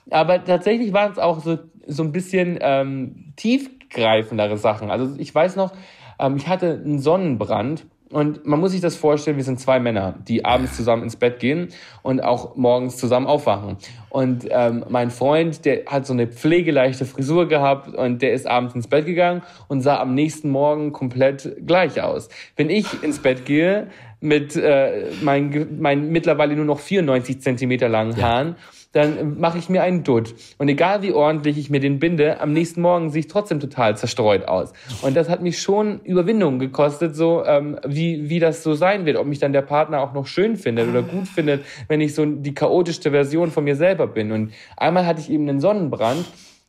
Aber 0.10 0.44
tatsächlich 0.44 0.94
waren 0.94 1.12
es 1.12 1.20
auch 1.20 1.44
so, 1.44 1.60
so 1.86 2.04
ein 2.04 2.14
bisschen 2.14 2.58
ähm, 2.62 3.34
tiefgreifendere 3.36 4.58
Sachen. 4.58 4.92
Also 4.92 5.16
ich 5.18 5.36
weiß 5.36 5.58
noch, 5.58 5.74
ähm, 6.18 6.38
ich 6.38 6.48
hatte 6.48 6.82
einen 6.84 7.00
Sonnenbrand 7.00 7.86
Und 8.12 8.46
man 8.46 8.60
muss 8.60 8.72
sich 8.72 8.82
das 8.82 8.96
vorstellen, 8.96 9.36
wir 9.38 9.44
sind 9.44 9.60
zwei 9.60 9.80
Männer, 9.80 10.16
die 10.28 10.46
abends 10.46 10.78
zusammen 10.78 11.04
ins 11.04 11.16
Bett 11.16 11.40
gehen 11.40 11.70
und 12.04 12.24
auch 12.24 12.56
morgens 12.56 12.98
zusammen 12.98 13.26
aufwachen. 13.26 13.78
Und 14.10 14.46
ähm, 14.52 14.86
mein 14.90 15.10
Freund, 15.10 15.66
der 15.66 15.86
hat 15.88 16.06
so 16.06 16.14
eine 16.14 16.28
pflegeleichte 16.28 17.06
Frisur 17.06 17.48
gehabt 17.48 17.96
und 17.96 18.22
der 18.22 18.34
ist 18.34 18.48
abends 18.48 18.76
ins 18.76 18.88
Bett 18.88 19.08
gegangen 19.08 19.42
und 19.68 19.82
sah 19.82 20.00
am 20.00 20.14
nächsten 20.14 20.52
Morgen 20.52 20.92
komplett 20.92 21.58
gleich 21.66 22.02
aus. 22.02 22.30
Wenn 22.56 22.70
ich 22.70 23.02
ins 23.04 23.20
Bett 23.20 23.44
gehe 23.44 23.88
mit 24.22 24.56
äh, 24.56 25.08
meinen 25.22 25.82
mein 25.82 26.10
mittlerweile 26.10 26.56
nur 26.56 26.66
noch 26.66 26.80
94 26.80 27.42
Zentimeter 27.42 27.90
langen 27.90 28.22
Haaren, 28.22 28.56
dann 28.96 29.40
mache 29.40 29.58
ich 29.58 29.68
mir 29.68 29.84
einen 29.84 30.04
Dutt. 30.04 30.34
Und 30.58 30.70
egal 30.70 31.02
wie 31.02 31.12
ordentlich 31.12 31.58
ich 31.58 31.70
mir 31.70 31.82
den 31.82 32.00
binde, 32.00 32.40
am 32.40 32.54
nächsten 32.54 32.82
Morgen 32.82 33.10
sehe 33.10 33.20
ich 33.20 33.28
trotzdem 33.28 33.60
total 33.60 33.98
zerstreut 33.98 34.48
aus. 34.48 34.72
Und 35.02 35.18
das 35.18 35.28
hat 35.28 35.42
mich 35.42 35.62
schon 35.62 36.00
Überwindung 36.06 36.60
gekostet, 36.60 37.14
so 37.14 37.44
ähm, 37.46 37.78
wie, 37.86 38.30
wie 38.30 38.40
das 38.40 38.64
so 38.64 38.74
sein 38.74 39.06
wird, 39.06 39.18
ob 39.18 39.28
mich 39.28 39.40
dann 39.40 39.52
der 39.52 39.64
Partner 39.64 40.00
auch 40.00 40.14
noch 40.14 40.28
schön 40.28 40.56
findet 40.56 40.88
oder 40.88 41.02
gut 41.02 41.28
findet, 41.28 41.66
wenn 41.90 42.00
ich 42.00 42.16
so 42.16 42.26
die 42.26 42.54
chaotischste 42.54 43.12
Version 43.12 43.52
von 43.52 43.66
mir 43.66 43.76
selber 43.76 44.08
bin. 44.08 44.32
Und 44.32 44.54
einmal 44.78 45.06
hatte 45.06 45.20
ich 45.20 45.30
eben 45.30 45.50
einen 45.50 45.60
Sonnenbrand 45.60 46.26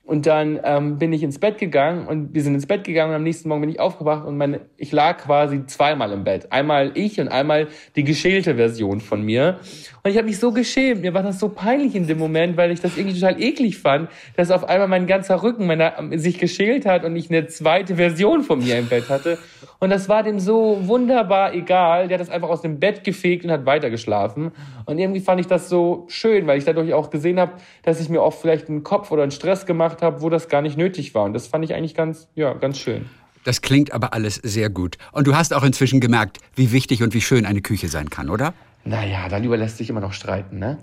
und 0.06 0.26
dann 0.26 0.60
ähm, 0.62 0.98
bin 0.98 1.12
ich 1.12 1.24
ins 1.24 1.40
Bett 1.40 1.58
gegangen 1.58 2.06
und 2.06 2.32
wir 2.32 2.40
sind 2.42 2.54
ins 2.54 2.66
Bett 2.66 2.84
gegangen 2.84 3.10
und 3.10 3.16
am 3.16 3.24
nächsten 3.24 3.48
Morgen 3.48 3.62
bin 3.62 3.70
ich 3.70 3.80
aufgewacht 3.80 4.24
und 4.24 4.36
meine, 4.36 4.60
ich 4.76 4.92
lag 4.92 5.18
quasi 5.18 5.66
zweimal 5.66 6.12
im 6.12 6.22
Bett. 6.22 6.52
Einmal 6.52 6.92
ich 6.94 7.20
und 7.20 7.26
einmal 7.26 7.66
die 7.96 8.04
geschälte 8.04 8.54
Version 8.54 9.00
von 9.00 9.22
mir. 9.22 9.58
Und 10.04 10.12
ich 10.12 10.16
habe 10.16 10.28
mich 10.28 10.38
so 10.38 10.52
geschämt. 10.52 11.02
Mir 11.02 11.12
war 11.12 11.24
das 11.24 11.40
so 11.40 11.48
peinlich 11.48 11.96
in 11.96 12.06
dem 12.06 12.18
Moment, 12.18 12.56
weil 12.56 12.70
ich 12.70 12.80
das 12.80 12.96
irgendwie 12.96 13.18
total 13.18 13.42
eklig 13.42 13.78
fand, 13.78 14.08
dass 14.36 14.52
auf 14.52 14.62
einmal 14.68 14.86
mein 14.86 15.08
ganzer 15.08 15.42
Rücken 15.42 15.66
meiner, 15.66 15.94
sich 16.12 16.38
geschält 16.38 16.86
hat 16.86 17.04
und 17.04 17.16
ich 17.16 17.28
eine 17.28 17.48
zweite 17.48 17.96
Version 17.96 18.42
von 18.42 18.60
mir 18.60 18.78
im 18.78 18.88
Bett 18.88 19.08
hatte. 19.08 19.38
Und 19.80 19.90
das 19.90 20.08
war 20.08 20.22
dem 20.22 20.38
so 20.38 20.78
wunderbar 20.82 21.52
egal. 21.52 22.06
Der 22.06 22.18
hat 22.18 22.20
das 22.20 22.32
einfach 22.32 22.48
aus 22.48 22.62
dem 22.62 22.78
Bett 22.78 23.02
gefegt 23.02 23.44
und 23.44 23.50
hat 23.50 23.66
weitergeschlafen. 23.66 24.52
Und 24.84 24.98
irgendwie 24.98 25.20
fand 25.20 25.40
ich 25.40 25.48
das 25.48 25.68
so 25.68 26.04
schön, 26.06 26.46
weil 26.46 26.58
ich 26.58 26.64
dadurch 26.64 26.94
auch 26.94 27.10
gesehen 27.10 27.40
habe, 27.40 27.54
dass 27.82 28.00
ich 28.00 28.08
mir 28.08 28.22
oft 28.22 28.40
vielleicht 28.40 28.68
einen 28.68 28.84
Kopf 28.84 29.10
oder 29.10 29.22
einen 29.22 29.32
Stress 29.32 29.66
gemacht 29.66 29.95
habe, 30.02 30.22
wo 30.22 30.30
das 30.30 30.48
gar 30.48 30.62
nicht 30.62 30.76
nötig 30.76 31.14
war. 31.14 31.24
Und 31.24 31.32
das 31.32 31.46
fand 31.46 31.64
ich 31.64 31.74
eigentlich 31.74 31.94
ganz, 31.94 32.28
ja, 32.34 32.52
ganz 32.54 32.78
schön. 32.78 33.06
Das 33.44 33.60
klingt 33.62 33.92
aber 33.92 34.12
alles 34.12 34.34
sehr 34.36 34.70
gut. 34.70 34.98
Und 35.12 35.26
du 35.26 35.36
hast 35.36 35.54
auch 35.54 35.62
inzwischen 35.62 36.00
gemerkt, 36.00 36.38
wie 36.56 36.72
wichtig 36.72 37.02
und 37.02 37.14
wie 37.14 37.20
schön 37.20 37.46
eine 37.46 37.60
Küche 37.60 37.88
sein 37.88 38.10
kann, 38.10 38.28
oder? 38.28 38.54
Naja, 38.84 39.28
darüber 39.28 39.56
lässt 39.56 39.78
sich 39.78 39.90
immer 39.90 40.00
noch 40.00 40.12
streiten, 40.12 40.58
ne? 40.58 40.78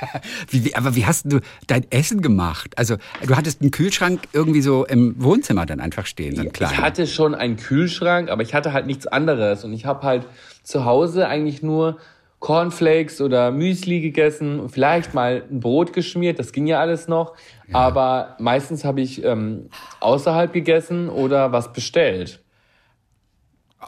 wie, 0.50 0.64
wie, 0.64 0.74
aber 0.74 0.94
wie 0.94 1.04
hast 1.04 1.32
du 1.32 1.40
dein 1.66 1.84
Essen 1.90 2.22
gemacht? 2.22 2.76
Also, 2.76 2.96
du 3.26 3.36
hattest 3.36 3.60
einen 3.60 3.70
Kühlschrank 3.70 4.22
irgendwie 4.32 4.60
so 4.60 4.86
im 4.86 5.14
Wohnzimmer 5.22 5.66
dann 5.66 5.80
einfach 5.80 6.06
stehen, 6.06 6.36
so 6.36 6.42
Ich 6.42 6.78
hatte 6.78 7.06
schon 7.06 7.34
einen 7.34 7.56
Kühlschrank, 7.56 8.30
aber 8.30 8.42
ich 8.42 8.54
hatte 8.54 8.72
halt 8.72 8.86
nichts 8.86 9.06
anderes. 9.06 9.64
Und 9.64 9.72
ich 9.72 9.84
habe 9.84 10.02
halt 10.02 10.26
zu 10.62 10.84
Hause 10.84 11.28
eigentlich 11.28 11.62
nur 11.62 11.98
Cornflakes 12.40 13.20
oder 13.20 13.50
Müsli 13.52 14.00
gegessen, 14.00 14.68
vielleicht 14.70 15.14
mal 15.14 15.44
ein 15.48 15.60
Brot 15.60 15.92
geschmiert, 15.92 16.38
das 16.38 16.52
ging 16.52 16.66
ja 16.66 16.80
alles 16.80 17.06
noch. 17.06 17.34
Ja. 17.68 17.76
Aber 17.76 18.36
meistens 18.38 18.84
habe 18.84 19.02
ich 19.02 19.22
ähm, 19.24 19.68
außerhalb 20.00 20.52
gegessen 20.52 21.10
oder 21.10 21.52
was 21.52 21.72
bestellt. 21.72 22.42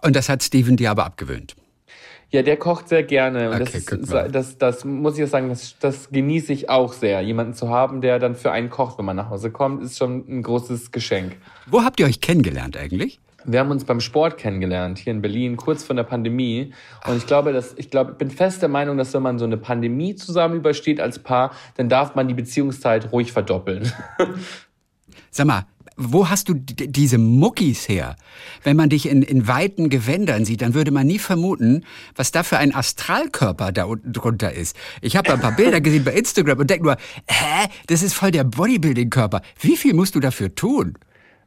Und 0.03 0.17
das 0.17 0.29
hat 0.29 0.43
Steven 0.43 0.77
dir 0.77 0.91
aber 0.91 1.05
abgewöhnt. 1.07 1.57
Ja, 2.31 2.43
der 2.43 2.57
kocht 2.57 2.89
sehr 2.89 3.03
gerne. 3.03 3.51
Und 3.51 3.61
okay, 3.61 3.83
das, 3.87 4.33
das, 4.33 4.59
das 4.59 4.85
muss 4.87 5.19
ich 5.19 5.25
auch 5.25 5.29
sagen, 5.29 5.51
das, 5.51 5.77
das 5.81 6.09
genieße 6.11 6.53
ich 6.53 6.71
auch 6.71 6.95
sehr. 6.95 7.21
Jemanden 7.21 7.53
zu 7.53 7.69
haben, 7.69 8.01
der 8.01 8.19
dann 8.19 8.35
für 8.35 8.51
einen 8.51 8.71
kocht, 8.71 8.99
wenn 8.99 9.05
man 9.05 9.17
nach 9.17 9.29
Hause 9.29 9.51
kommt, 9.51 9.83
ist 9.83 9.99
schon 9.99 10.25
ein 10.29 10.43
großes 10.43 10.93
Geschenk. 10.93 11.37
Wo 11.67 11.83
habt 11.83 12.01
ihr 12.01 12.07
euch 12.07 12.23
kennengelernt 12.23 12.77
eigentlich? 12.79 13.21
Wir 13.45 13.61
haben 13.61 13.71
uns 13.71 13.85
beim 13.85 14.01
Sport 14.01 14.39
kennengelernt, 14.39 14.99
hier 14.99 15.13
in 15.13 15.23
Berlin, 15.23 15.57
kurz 15.57 15.85
vor 15.85 15.97
der 15.97 16.05
Pandemie. 16.05 16.73
Und 17.07 17.17
ich 17.17 17.27
glaube, 17.27 17.53
dass, 17.53 17.75
ich 17.77 17.91
glaube, 17.91 18.13
bin 18.13 18.31
fest 18.31 18.63
der 18.63 18.69
Meinung, 18.69 18.97
dass 18.97 19.13
wenn 19.15 19.23
man 19.23 19.39
so 19.39 19.45
eine 19.45 19.57
Pandemie 19.57 20.15
zusammen 20.15 20.57
übersteht 20.57 21.01
als 21.01 21.19
Paar, 21.19 21.53
dann 21.77 21.89
darf 21.89 22.15
man 22.15 22.29
die 22.29 22.35
Beziehungszeit 22.35 23.13
ruhig 23.13 23.33
verdoppeln. 23.33 23.91
Sag 25.31 25.47
mal, 25.47 25.65
wo 25.97 26.29
hast 26.29 26.49
du 26.49 26.55
diese 26.55 27.19
Muckis 27.19 27.89
her? 27.89 28.17
Wenn 28.63 28.77
man 28.77 28.89
dich 28.89 29.09
in, 29.09 29.23
in 29.23 29.47
weiten 29.47 29.91
Gewändern 29.91 30.45
sieht, 30.45 30.63
dann 30.63 30.75
würde 30.75 30.91
man 30.91 31.07
nie 31.07 31.19
vermuten, 31.19 31.85
was 32.15 32.33
da 32.33 32.43
für 32.43 32.59
ein 32.59 32.75
Astralkörper 32.75 33.73
da 33.73 33.85
unten 33.85 34.13
drunter 34.13 34.53
ist. 34.53 34.77
Ich 35.01 35.17
habe 35.17 35.33
ein 35.33 35.41
paar 35.41 35.57
Bilder 35.57 35.81
gesehen 35.81 36.05
bei 36.05 36.13
Instagram 36.13 36.59
und 36.59 36.71
denke 36.71 36.85
nur, 36.85 36.97
hä, 37.27 37.69
das 37.87 38.03
ist 38.03 38.15
voll 38.15 38.31
der 38.31 38.45
Bodybuilding-Körper. 38.45 39.43
Wie 39.61 39.77
viel 39.77 39.95
musst 39.95 40.15
du 40.15 40.21
dafür 40.21 40.55
tun? 40.55 40.95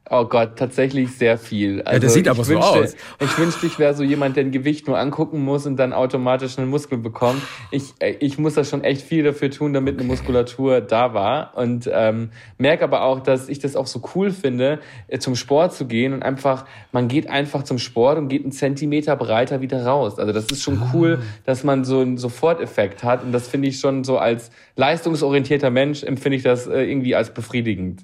Oh 0.07 0.25
Gott, 0.25 0.55
tatsächlich 0.55 1.17
sehr 1.17 1.39
viel. 1.39 1.81
Also 1.81 1.93
ja, 1.93 1.99
das 1.99 2.13
sieht 2.13 2.27
aber 2.27 2.43
so 2.43 2.53
wünschte, 2.53 2.69
aus. 2.69 2.95
Ich 3.19 3.37
wünschte, 3.39 3.65
ich 3.65 3.79
wäre 3.79 3.95
so 3.95 4.03
jemand, 4.03 4.35
der 4.35 4.43
ein 4.43 4.51
Gewicht 4.51 4.85
nur 4.85 4.99
angucken 4.99 5.43
muss 5.43 5.65
und 5.65 5.77
dann 5.77 5.93
automatisch 5.93 6.59
einen 6.59 6.69
Muskel 6.69 6.99
bekommt. 6.99 7.41
Ich, 7.71 7.95
äh, 7.97 8.15
ich 8.19 8.37
muss 8.37 8.53
da 8.53 8.63
schon 8.63 8.83
echt 8.83 9.01
viel 9.01 9.23
dafür 9.23 9.49
tun, 9.49 9.73
damit 9.73 9.95
okay. 9.95 10.03
eine 10.03 10.11
Muskulatur 10.11 10.81
da 10.81 11.15
war. 11.15 11.57
Und 11.57 11.89
ähm, 11.91 12.29
merke 12.59 12.83
aber 12.83 13.01
auch, 13.01 13.19
dass 13.19 13.49
ich 13.49 13.57
das 13.57 13.75
auch 13.75 13.87
so 13.87 14.03
cool 14.13 14.29
finde, 14.29 14.79
äh, 15.07 15.17
zum 15.17 15.35
Sport 15.35 15.73
zu 15.73 15.87
gehen 15.87 16.13
und 16.13 16.21
einfach, 16.21 16.65
man 16.91 17.07
geht 17.07 17.27
einfach 17.27 17.63
zum 17.63 17.79
Sport 17.79 18.19
und 18.19 18.27
geht 18.27 18.43
einen 18.43 18.51
Zentimeter 18.51 19.15
breiter 19.15 19.61
wieder 19.61 19.87
raus. 19.87 20.19
Also 20.19 20.31
das 20.33 20.45
ist 20.51 20.61
schon 20.61 20.83
ah. 20.83 20.91
cool, 20.93 21.23
dass 21.45 21.63
man 21.63 21.83
so 21.83 22.01
einen 22.01 22.19
Soforteffekt 22.19 23.03
hat. 23.03 23.23
Und 23.23 23.31
das 23.31 23.47
finde 23.47 23.69
ich 23.69 23.79
schon 23.79 24.03
so 24.03 24.19
als 24.19 24.51
leistungsorientierter 24.75 25.71
Mensch 25.71 26.03
empfinde 26.03 26.37
ich 26.37 26.43
das 26.43 26.67
äh, 26.67 26.83
irgendwie 26.83 27.15
als 27.15 27.33
befriedigend. 27.33 28.03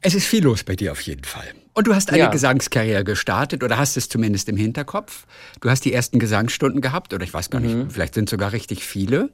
Es 0.00 0.14
ist 0.14 0.26
viel 0.26 0.44
los 0.44 0.64
bei 0.64 0.76
dir 0.76 0.92
auf 0.92 1.00
jeden 1.00 1.24
Fall. 1.24 1.54
Und 1.74 1.86
du 1.86 1.94
hast 1.94 2.10
eine 2.10 2.18
ja. 2.18 2.28
Gesangskarriere 2.28 3.04
gestartet 3.04 3.62
oder 3.62 3.78
hast 3.78 3.96
es 3.96 4.08
zumindest 4.08 4.48
im 4.48 4.56
Hinterkopf. 4.56 5.26
Du 5.60 5.70
hast 5.70 5.84
die 5.84 5.92
ersten 5.92 6.18
Gesangsstunden 6.18 6.80
gehabt 6.80 7.12
oder 7.12 7.24
ich 7.24 7.32
weiß 7.32 7.50
gar 7.50 7.60
nicht, 7.60 7.74
mhm. 7.74 7.90
vielleicht 7.90 8.14
sind 8.14 8.28
sogar 8.28 8.52
richtig 8.52 8.84
viele. 8.84 9.30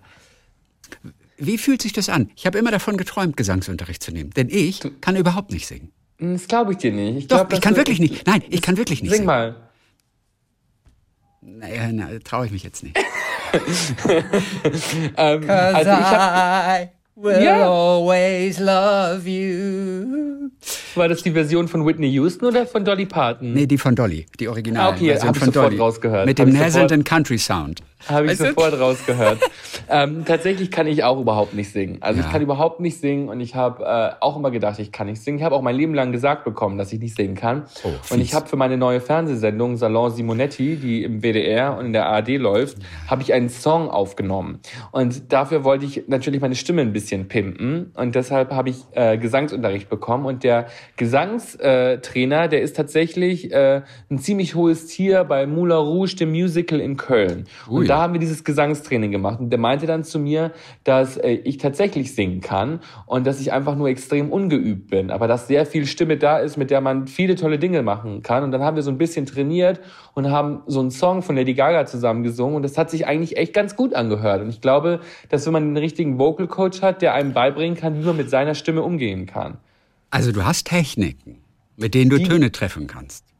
Wie 1.36 1.58
fühlt 1.58 1.82
sich 1.82 1.92
das 1.92 2.08
an? 2.08 2.30
Ich 2.36 2.46
habe 2.46 2.58
immer 2.58 2.70
davon 2.70 2.96
geträumt, 2.96 3.36
Gesangsunterricht 3.36 4.02
zu 4.02 4.12
nehmen, 4.12 4.30
denn 4.30 4.48
ich 4.50 4.80
kann 5.00 5.16
überhaupt 5.16 5.52
nicht 5.52 5.66
singen. 5.66 5.90
Das 6.18 6.46
glaube 6.46 6.72
ich 6.72 6.78
dir 6.78 6.92
nicht. 6.92 7.16
Ich 7.16 7.26
Doch, 7.28 7.38
glaub, 7.38 7.52
ich 7.52 7.60
kann 7.60 7.76
wirklich 7.76 7.98
nicht. 7.98 8.26
Nein, 8.26 8.42
ich 8.48 8.62
kann 8.62 8.76
wirklich 8.76 9.02
nicht 9.02 9.10
sing 9.10 9.20
singen. 9.20 9.26
mal. 9.26 9.56
Naja, 11.40 11.90
na, 11.92 12.08
traue 12.22 12.46
ich 12.46 12.52
mich 12.52 12.62
jetzt 12.62 12.82
nicht. 12.82 12.96
ähm, 15.16 15.50
also 15.50 15.90
ich 15.90 15.96
habe 15.96 16.90
will 17.16 17.40
yeah. 17.40 17.66
always 17.66 18.58
love 18.58 19.28
you. 19.28 20.50
War 20.94 21.08
das 21.08 21.22
die 21.22 21.32
Version 21.32 21.68
von 21.68 21.86
Whitney 21.86 22.10
Houston 22.12 22.46
oder 22.46 22.66
von 22.66 22.84
Dolly 22.84 23.06
Parton? 23.06 23.52
Nee, 23.52 23.66
die 23.66 23.78
von 23.78 23.94
Dolly, 23.94 24.26
die 24.38 24.48
Original. 24.48 24.86
Ah, 24.86 24.94
okay, 24.94 25.08
Version 25.10 25.28
hab 25.28 25.36
ich 25.36 25.44
sofort 25.44 25.66
Dolly. 25.66 25.78
rausgehört. 25.78 26.26
Mit 26.26 26.38
dem 26.38 26.52
nascenten 26.52 27.04
Country 27.04 27.38
Sound. 27.38 27.82
Habe 28.08 28.26
ich 28.26 28.32
weißt 28.32 28.54
sofort 28.54 28.78
rausgehört. 28.78 29.38
ähm, 29.88 30.24
tatsächlich 30.24 30.70
kann 30.70 30.86
ich 30.86 31.04
auch 31.04 31.20
überhaupt 31.20 31.54
nicht 31.54 31.72
singen. 31.72 31.98
Also 32.00 32.20
ja. 32.20 32.26
ich 32.26 32.32
kann 32.32 32.42
überhaupt 32.42 32.80
nicht 32.80 33.00
singen 33.00 33.28
und 33.28 33.40
ich 33.40 33.54
habe 33.54 33.84
äh, 33.84 34.12
auch 34.20 34.36
immer 34.36 34.50
gedacht, 34.50 34.78
ich 34.78 34.92
kann 34.92 35.06
nicht 35.06 35.22
singen. 35.22 35.38
Ich 35.38 35.44
habe 35.44 35.54
auch 35.54 35.62
mein 35.62 35.76
Leben 35.76 35.94
lang 35.94 36.12
gesagt 36.12 36.44
bekommen, 36.44 36.78
dass 36.78 36.92
ich 36.92 37.00
nicht 37.00 37.16
singen 37.16 37.34
kann. 37.34 37.64
Oh, 37.82 37.88
und 38.10 38.20
ich 38.20 38.34
habe 38.34 38.46
für 38.46 38.56
meine 38.56 38.76
neue 38.76 39.00
Fernsehsendung 39.00 39.76
Salon 39.76 40.10
Simonetti, 40.10 40.76
die 40.76 41.04
im 41.04 41.22
WDR 41.22 41.76
und 41.78 41.86
in 41.86 41.92
der 41.92 42.06
ARD 42.06 42.36
läuft, 42.38 42.78
habe 43.08 43.22
ich 43.22 43.32
einen 43.32 43.48
Song 43.48 43.88
aufgenommen. 43.90 44.60
Und 44.92 45.32
dafür 45.32 45.64
wollte 45.64 45.84
ich 45.84 46.04
natürlich 46.06 46.40
meine 46.40 46.54
Stimme 46.54 46.82
ein 46.82 46.92
bisschen 46.92 47.28
pimpen. 47.28 47.92
Und 47.94 48.14
deshalb 48.14 48.52
habe 48.52 48.70
ich 48.70 48.84
äh, 48.92 49.18
Gesangsunterricht 49.18 49.88
bekommen. 49.88 50.26
Und 50.26 50.44
der 50.44 50.66
Gesangstrainer, 50.96 52.48
der 52.48 52.62
ist 52.62 52.76
tatsächlich 52.76 53.52
äh, 53.52 53.82
ein 54.10 54.18
ziemlich 54.18 54.54
hohes 54.54 54.86
Tier 54.86 55.24
bei 55.24 55.46
Moulin 55.46 55.76
Rouge, 55.76 56.16
dem 56.16 56.30
Musical 56.30 56.80
in 56.80 56.96
Köln. 56.96 57.46
Ui. 57.68 57.86
Da 57.94 58.00
haben 58.00 58.12
wir 58.12 58.18
dieses 58.18 58.42
Gesangstraining 58.42 59.12
gemacht 59.12 59.38
und 59.38 59.50
der 59.50 59.58
meinte 59.60 59.86
dann 59.86 60.02
zu 60.02 60.18
mir, 60.18 60.50
dass 60.82 61.16
äh, 61.16 61.34
ich 61.44 61.58
tatsächlich 61.58 62.12
singen 62.12 62.40
kann 62.40 62.80
und 63.06 63.24
dass 63.24 63.40
ich 63.40 63.52
einfach 63.52 63.76
nur 63.76 63.86
extrem 63.86 64.32
ungeübt 64.32 64.90
bin, 64.90 65.12
aber 65.12 65.28
dass 65.28 65.46
sehr 65.46 65.64
viel 65.64 65.86
Stimme 65.86 66.16
da 66.16 66.38
ist, 66.38 66.56
mit 66.56 66.72
der 66.72 66.80
man 66.80 67.06
viele 67.06 67.36
tolle 67.36 67.56
Dinge 67.56 67.84
machen 67.84 68.24
kann. 68.24 68.42
Und 68.42 68.50
dann 68.50 68.62
haben 68.62 68.74
wir 68.74 68.82
so 68.82 68.90
ein 68.90 68.98
bisschen 68.98 69.26
trainiert 69.26 69.80
und 70.12 70.28
haben 70.28 70.62
so 70.66 70.80
einen 70.80 70.90
Song 70.90 71.22
von 71.22 71.36
Lady 71.36 71.54
Gaga 71.54 71.86
zusammen 71.86 72.24
gesungen 72.24 72.56
und 72.56 72.62
das 72.62 72.76
hat 72.76 72.90
sich 72.90 73.06
eigentlich 73.06 73.36
echt 73.36 73.52
ganz 73.52 73.76
gut 73.76 73.94
angehört. 73.94 74.42
Und 74.42 74.48
ich 74.48 74.60
glaube, 74.60 74.98
dass 75.28 75.46
wenn 75.46 75.52
man 75.52 75.62
einen 75.62 75.76
richtigen 75.76 76.18
Vocal 76.18 76.48
Coach 76.48 76.82
hat, 76.82 77.00
der 77.00 77.14
einem 77.14 77.32
beibringen 77.32 77.76
kann, 77.76 77.96
wie 77.96 78.04
man 78.04 78.16
mit 78.16 78.28
seiner 78.28 78.56
Stimme 78.56 78.82
umgehen 78.82 79.26
kann. 79.26 79.58
Also 80.10 80.32
du 80.32 80.44
hast 80.44 80.66
Techniken, 80.66 81.36
mit 81.76 81.94
denen 81.94 82.10
du 82.10 82.16
Die, 82.16 82.24
Töne 82.24 82.50
treffen 82.50 82.88
kannst. 82.88 83.33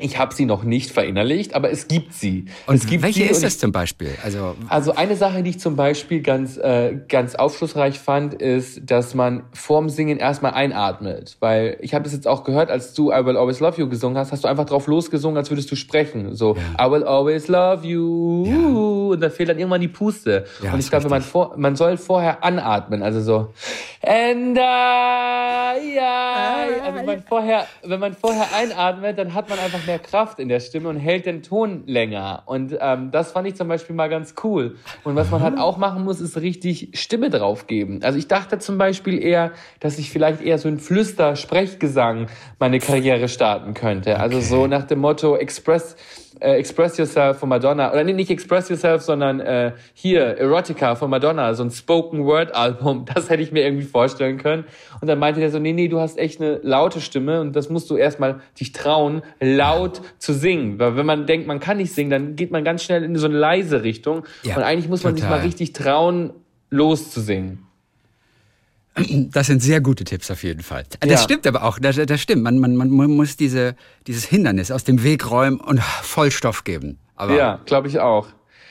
Ich 0.00 0.18
habe 0.18 0.34
sie 0.34 0.44
noch 0.44 0.64
nicht 0.64 0.90
verinnerlicht, 0.90 1.54
aber 1.54 1.70
es 1.70 1.88
gibt 1.88 2.14
sie. 2.14 2.46
Und 2.66 2.76
es 2.76 2.86
gibt 2.86 3.02
welche 3.02 3.20
sie 3.20 3.26
ist 3.26 3.42
das 3.42 3.58
zum 3.58 3.72
Beispiel? 3.72 4.10
Also, 4.22 4.56
also 4.68 4.94
eine 4.94 5.16
Sache, 5.16 5.42
die 5.42 5.50
ich 5.50 5.60
zum 5.60 5.76
Beispiel 5.76 6.20
ganz, 6.20 6.56
äh, 6.56 6.96
ganz 7.08 7.34
aufschlussreich 7.34 7.98
fand, 7.98 8.34
ist, 8.34 8.90
dass 8.90 9.14
man 9.14 9.44
vorm 9.52 9.88
Singen 9.88 10.18
erstmal 10.18 10.52
einatmet. 10.52 11.36
Weil 11.40 11.76
ich 11.80 11.94
habe 11.94 12.04
das 12.04 12.12
jetzt 12.12 12.26
auch 12.26 12.44
gehört, 12.44 12.70
als 12.70 12.94
du 12.94 13.10
I 13.10 13.24
Will 13.24 13.36
Always 13.36 13.60
Love 13.60 13.80
You 13.80 13.88
gesungen 13.88 14.18
hast, 14.18 14.32
hast 14.32 14.44
du 14.44 14.48
einfach 14.48 14.66
drauf 14.66 14.86
losgesungen, 14.86 15.36
als 15.36 15.50
würdest 15.50 15.70
du 15.70 15.76
sprechen. 15.76 16.34
So, 16.34 16.56
ja. 16.56 16.86
I 16.86 16.90
will 16.90 17.04
always 17.04 17.48
love 17.48 17.86
you. 17.86 18.44
Ja. 18.46 19.12
Und 19.12 19.20
da 19.20 19.30
fehlt 19.30 19.48
dann 19.48 19.58
irgendwann 19.58 19.80
die 19.80 19.88
Puste. 19.88 20.44
Ja, 20.62 20.72
und 20.72 20.80
ich 20.80 20.90
glaube, 20.90 21.08
man, 21.08 21.22
vor, 21.22 21.54
man 21.56 21.76
soll 21.76 21.96
vorher 21.96 22.44
anatmen. 22.44 23.02
Also 23.02 23.20
so 23.20 23.52
And 24.00 24.56
uh, 24.56 25.94
ja, 25.94 26.66
also 26.84 27.02
man 27.04 27.22
vorher, 27.24 27.66
wenn 27.82 27.98
man 27.98 28.14
vorher 28.14 28.46
einatmet, 28.54 29.18
dann 29.18 29.34
hat 29.34 29.48
man 29.48 29.58
einfach 29.58 29.84
mehr 29.88 29.98
Kraft 29.98 30.38
in 30.38 30.48
der 30.48 30.60
Stimme 30.60 30.88
und 30.88 30.96
hält 30.96 31.26
den 31.26 31.42
Ton 31.42 31.82
länger. 31.86 32.44
Und 32.46 32.76
ähm, 32.80 33.10
das 33.10 33.32
fand 33.32 33.48
ich 33.48 33.56
zum 33.56 33.66
Beispiel 33.66 33.96
mal 33.96 34.08
ganz 34.08 34.34
cool. 34.44 34.76
Und 35.02 35.16
was 35.16 35.30
man 35.30 35.42
halt 35.42 35.58
auch 35.58 35.76
machen 35.76 36.04
muss, 36.04 36.20
ist 36.20 36.36
richtig 36.36 36.90
Stimme 36.94 37.30
draufgeben. 37.30 38.04
Also 38.04 38.18
ich 38.18 38.28
dachte 38.28 38.60
zum 38.60 38.78
Beispiel 38.78 39.20
eher, 39.20 39.50
dass 39.80 39.98
ich 39.98 40.10
vielleicht 40.10 40.40
eher 40.40 40.58
so 40.58 40.68
ein 40.68 40.78
Flüster-Sprechgesang 40.78 42.28
meine 42.60 42.78
Karriere 42.78 43.28
starten 43.28 43.74
könnte. 43.74 44.20
Also 44.20 44.40
so 44.40 44.68
nach 44.68 44.84
dem 44.84 45.00
Motto 45.00 45.36
Express 45.36 45.96
äh, 46.40 46.54
Express 46.54 46.96
Yourself 46.98 47.38
von 47.38 47.48
Madonna, 47.48 47.92
oder 47.92 48.04
nee, 48.04 48.12
nicht 48.12 48.30
Express 48.30 48.68
Yourself, 48.68 49.02
sondern 49.02 49.40
äh, 49.40 49.72
hier, 49.94 50.22
Erotica 50.38 50.94
von 50.94 51.10
Madonna, 51.10 51.54
so 51.54 51.64
ein 51.64 51.70
Spoken 51.70 52.24
Word 52.24 52.54
Album, 52.54 53.04
das 53.14 53.30
hätte 53.30 53.42
ich 53.42 53.52
mir 53.52 53.64
irgendwie 53.64 53.84
vorstellen 53.84 54.38
können. 54.38 54.64
Und 55.00 55.08
dann 55.08 55.18
meinte 55.18 55.40
der 55.40 55.50
so, 55.50 55.58
nee, 55.58 55.72
nee, 55.72 55.88
du 55.88 56.00
hast 56.00 56.18
echt 56.18 56.40
eine 56.40 56.60
laute 56.62 57.00
Stimme 57.00 57.40
und 57.40 57.54
das 57.56 57.70
musst 57.70 57.90
du 57.90 57.96
erstmal 57.96 58.40
dich 58.58 58.72
trauen, 58.72 59.22
laut 59.40 59.77
zu 59.86 60.34
singen. 60.34 60.78
Weil 60.78 60.96
wenn 60.96 61.06
man 61.06 61.26
denkt, 61.26 61.46
man 61.46 61.60
kann 61.60 61.76
nicht 61.76 61.94
singen, 61.94 62.10
dann 62.10 62.36
geht 62.36 62.50
man 62.50 62.64
ganz 62.64 62.82
schnell 62.82 63.04
in 63.04 63.16
so 63.16 63.26
eine 63.26 63.38
leise 63.38 63.82
Richtung. 63.82 64.24
Ja, 64.42 64.56
und 64.56 64.62
eigentlich 64.62 64.88
muss 64.88 65.04
man 65.04 65.14
total. 65.14 65.30
sich 65.30 65.38
mal 65.38 65.44
richtig 65.46 65.72
trauen, 65.72 66.32
loszusingen. 66.70 67.64
Das 69.30 69.46
sind 69.46 69.62
sehr 69.62 69.80
gute 69.80 70.04
Tipps 70.04 70.30
auf 70.30 70.42
jeden 70.42 70.62
Fall. 70.62 70.84
Das 71.00 71.10
ja. 71.10 71.18
stimmt 71.18 71.46
aber 71.46 71.62
auch, 71.62 71.78
das, 71.78 71.96
das 71.96 72.20
stimmt. 72.20 72.42
Man, 72.42 72.58
man, 72.58 72.76
man 72.76 73.10
muss 73.10 73.36
diese, 73.36 73.76
dieses 74.06 74.24
Hindernis 74.24 74.70
aus 74.70 74.84
dem 74.84 75.04
Weg 75.04 75.30
räumen 75.30 75.60
und 75.60 75.80
Vollstoff 75.80 76.64
geben. 76.64 76.98
Aber 77.14 77.36
ja, 77.36 77.60
glaube 77.64 77.88
ich 77.88 78.00
auch. 78.00 78.28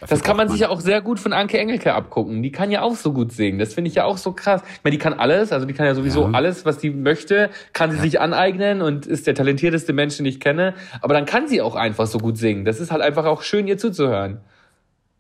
Das 0.08 0.24
kann 0.24 0.38
man 0.38 0.50
sich 0.50 0.60
ja 0.62 0.70
auch 0.70 0.80
sehr 0.80 1.02
gut 1.02 1.20
von 1.20 1.34
Anke 1.34 1.58
Engelke 1.58 1.94
abgucken. 1.94 2.44
Die 2.44 2.52
kann 2.52 2.72
ja 2.72 2.82
auch 2.82 2.96
so 2.96 3.14
gut 3.14 3.32
singen. 3.32 3.60
Das 3.60 3.74
finde 3.74 3.90
ich 3.90 3.96
ja 3.96 4.06
auch 4.06 4.18
so 4.18 4.32
krass. 4.32 4.62
Ich 4.76 4.84
meine, 4.84 4.96
die 4.96 5.00
kann 5.00 5.14
alles, 5.14 5.52
also 5.52 5.66
die 5.66 5.74
kann 5.74 5.86
ja 5.86 5.96
sowieso 5.96 6.24
ja. 6.24 6.32
alles, 6.32 6.66
was 6.66 6.78
die 6.78 6.92
möchte, 6.92 7.50
kann 7.74 7.92
sie 7.92 7.98
ja. 7.98 8.04
sich 8.04 8.20
aneignen 8.20 8.82
und 8.82 9.06
ist 9.06 9.28
der 9.28 9.36
talentierteste 9.36 9.94
Mensch, 9.94 10.18
den 10.18 10.26
ich 10.26 10.40
kenne. 10.40 10.74
Aber 11.02 11.14
dann 11.14 11.26
kann 11.26 11.48
sie 11.48 11.62
auch 11.62 11.76
einfach 11.76 12.08
so 12.08 12.20
gut 12.20 12.38
singen. 12.38 12.66
Das 12.66 12.80
ist 12.80 12.92
halt 12.92 13.02
einfach 13.02 13.26
auch 13.26 13.42
schön, 13.42 13.68
ihr 13.68 13.78
zuzuhören. 13.78 14.40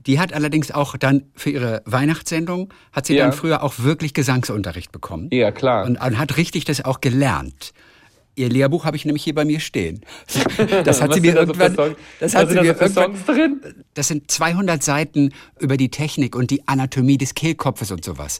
Die 0.05 0.19
hat 0.19 0.31
allerdings 0.31 0.71
auch 0.71 0.95
dann 0.95 1.23
für 1.35 1.49
ihre 1.49 1.81
Weihnachtssendung, 1.85 2.73
hat 2.93 3.05
sie 3.05 3.17
ja. 3.17 3.25
dann 3.25 3.33
früher 3.33 3.63
auch 3.63 3.73
wirklich 3.79 4.13
Gesangsunterricht 4.13 4.91
bekommen. 4.91 5.29
Ja, 5.31 5.51
klar. 5.51 5.85
Und, 5.85 5.99
und 5.99 6.17
hat 6.17 6.37
richtig 6.37 6.65
das 6.65 6.85
auch 6.85 7.01
gelernt. 7.01 7.73
Ihr 8.37 8.49
Lehrbuch 8.49 8.85
habe 8.85 8.95
ich 8.95 9.03
nämlich 9.03 9.23
hier 9.23 9.35
bei 9.35 9.45
mir 9.45 9.59
stehen. 9.59 10.01
Das 10.83 11.01
hat 11.01 11.13
sie 11.13 11.21
mir 11.21 11.35
irgendwann. 11.35 11.75
So 11.75 11.95
das 12.19 12.35
hat 12.35 12.49
sie 12.49 12.55
mir 12.55 12.65
irgendwann. 12.65 12.91
Songs 12.91 13.25
drin? 13.25 13.61
Das 13.93 14.07
sind 14.07 14.29
200 14.29 14.81
Seiten 14.81 15.33
über 15.59 15.75
die 15.75 15.89
Technik 15.89 16.35
und 16.35 16.51
die 16.51 16.67
Anatomie 16.67 17.17
des 17.17 17.33
Kehlkopfes 17.33 17.91
und 17.91 18.05
sowas. 18.05 18.39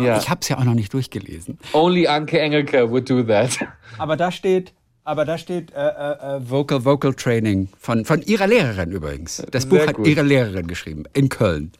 Ja. 0.00 0.18
Ich 0.18 0.30
habe 0.30 0.40
es 0.42 0.48
ja 0.48 0.58
auch 0.58 0.64
noch 0.64 0.74
nicht 0.74 0.92
durchgelesen. 0.94 1.58
Only 1.72 2.06
Anke 2.06 2.40
Engelke 2.40 2.90
would 2.90 3.08
do 3.08 3.22
that. 3.22 3.58
Aber 3.98 4.16
da 4.16 4.32
steht 4.32 4.72
aber 5.04 5.24
da 5.24 5.38
steht 5.38 5.72
äh, 5.72 5.76
äh, 5.76 6.36
äh, 6.36 6.50
Vocal 6.50 6.84
Vocal 6.84 7.14
Training 7.14 7.70
von, 7.78 8.04
von 8.04 8.20
ihrer 8.20 8.46
Lehrerin 8.46 8.92
übrigens. 8.92 9.42
Das 9.50 9.64
Buch 9.66 9.86
hat 9.86 9.96
ihre 10.04 10.20
Lehrerin 10.20 10.66
geschrieben 10.66 11.04
in 11.14 11.30
Köln. 11.30 11.72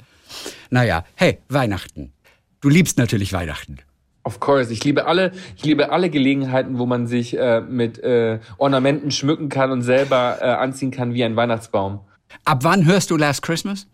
Naja, 0.70 1.04
hey, 1.14 1.38
Weihnachten. 1.50 2.14
Du 2.62 2.70
liebst 2.70 2.96
natürlich 2.96 3.34
Weihnachten. 3.34 3.80
Of 4.28 4.40
course, 4.40 4.70
ich 4.70 4.84
liebe 4.84 5.06
alle, 5.06 5.32
ich 5.56 5.64
liebe 5.64 5.90
alle 5.90 6.10
Gelegenheiten, 6.10 6.78
wo 6.78 6.84
man 6.84 7.06
sich 7.06 7.34
äh, 7.34 7.62
mit 7.62 7.98
äh, 8.00 8.40
Ornamenten 8.58 9.10
schmücken 9.10 9.48
kann 9.48 9.70
und 9.70 9.80
selber 9.80 10.36
äh, 10.42 10.44
anziehen 10.44 10.90
kann 10.90 11.14
wie 11.14 11.24
ein 11.24 11.34
Weihnachtsbaum. 11.34 12.00
Ab 12.44 12.58
wann 12.60 12.84
hörst 12.84 13.10
du 13.10 13.16
Last 13.16 13.40
Christmas? 13.40 13.86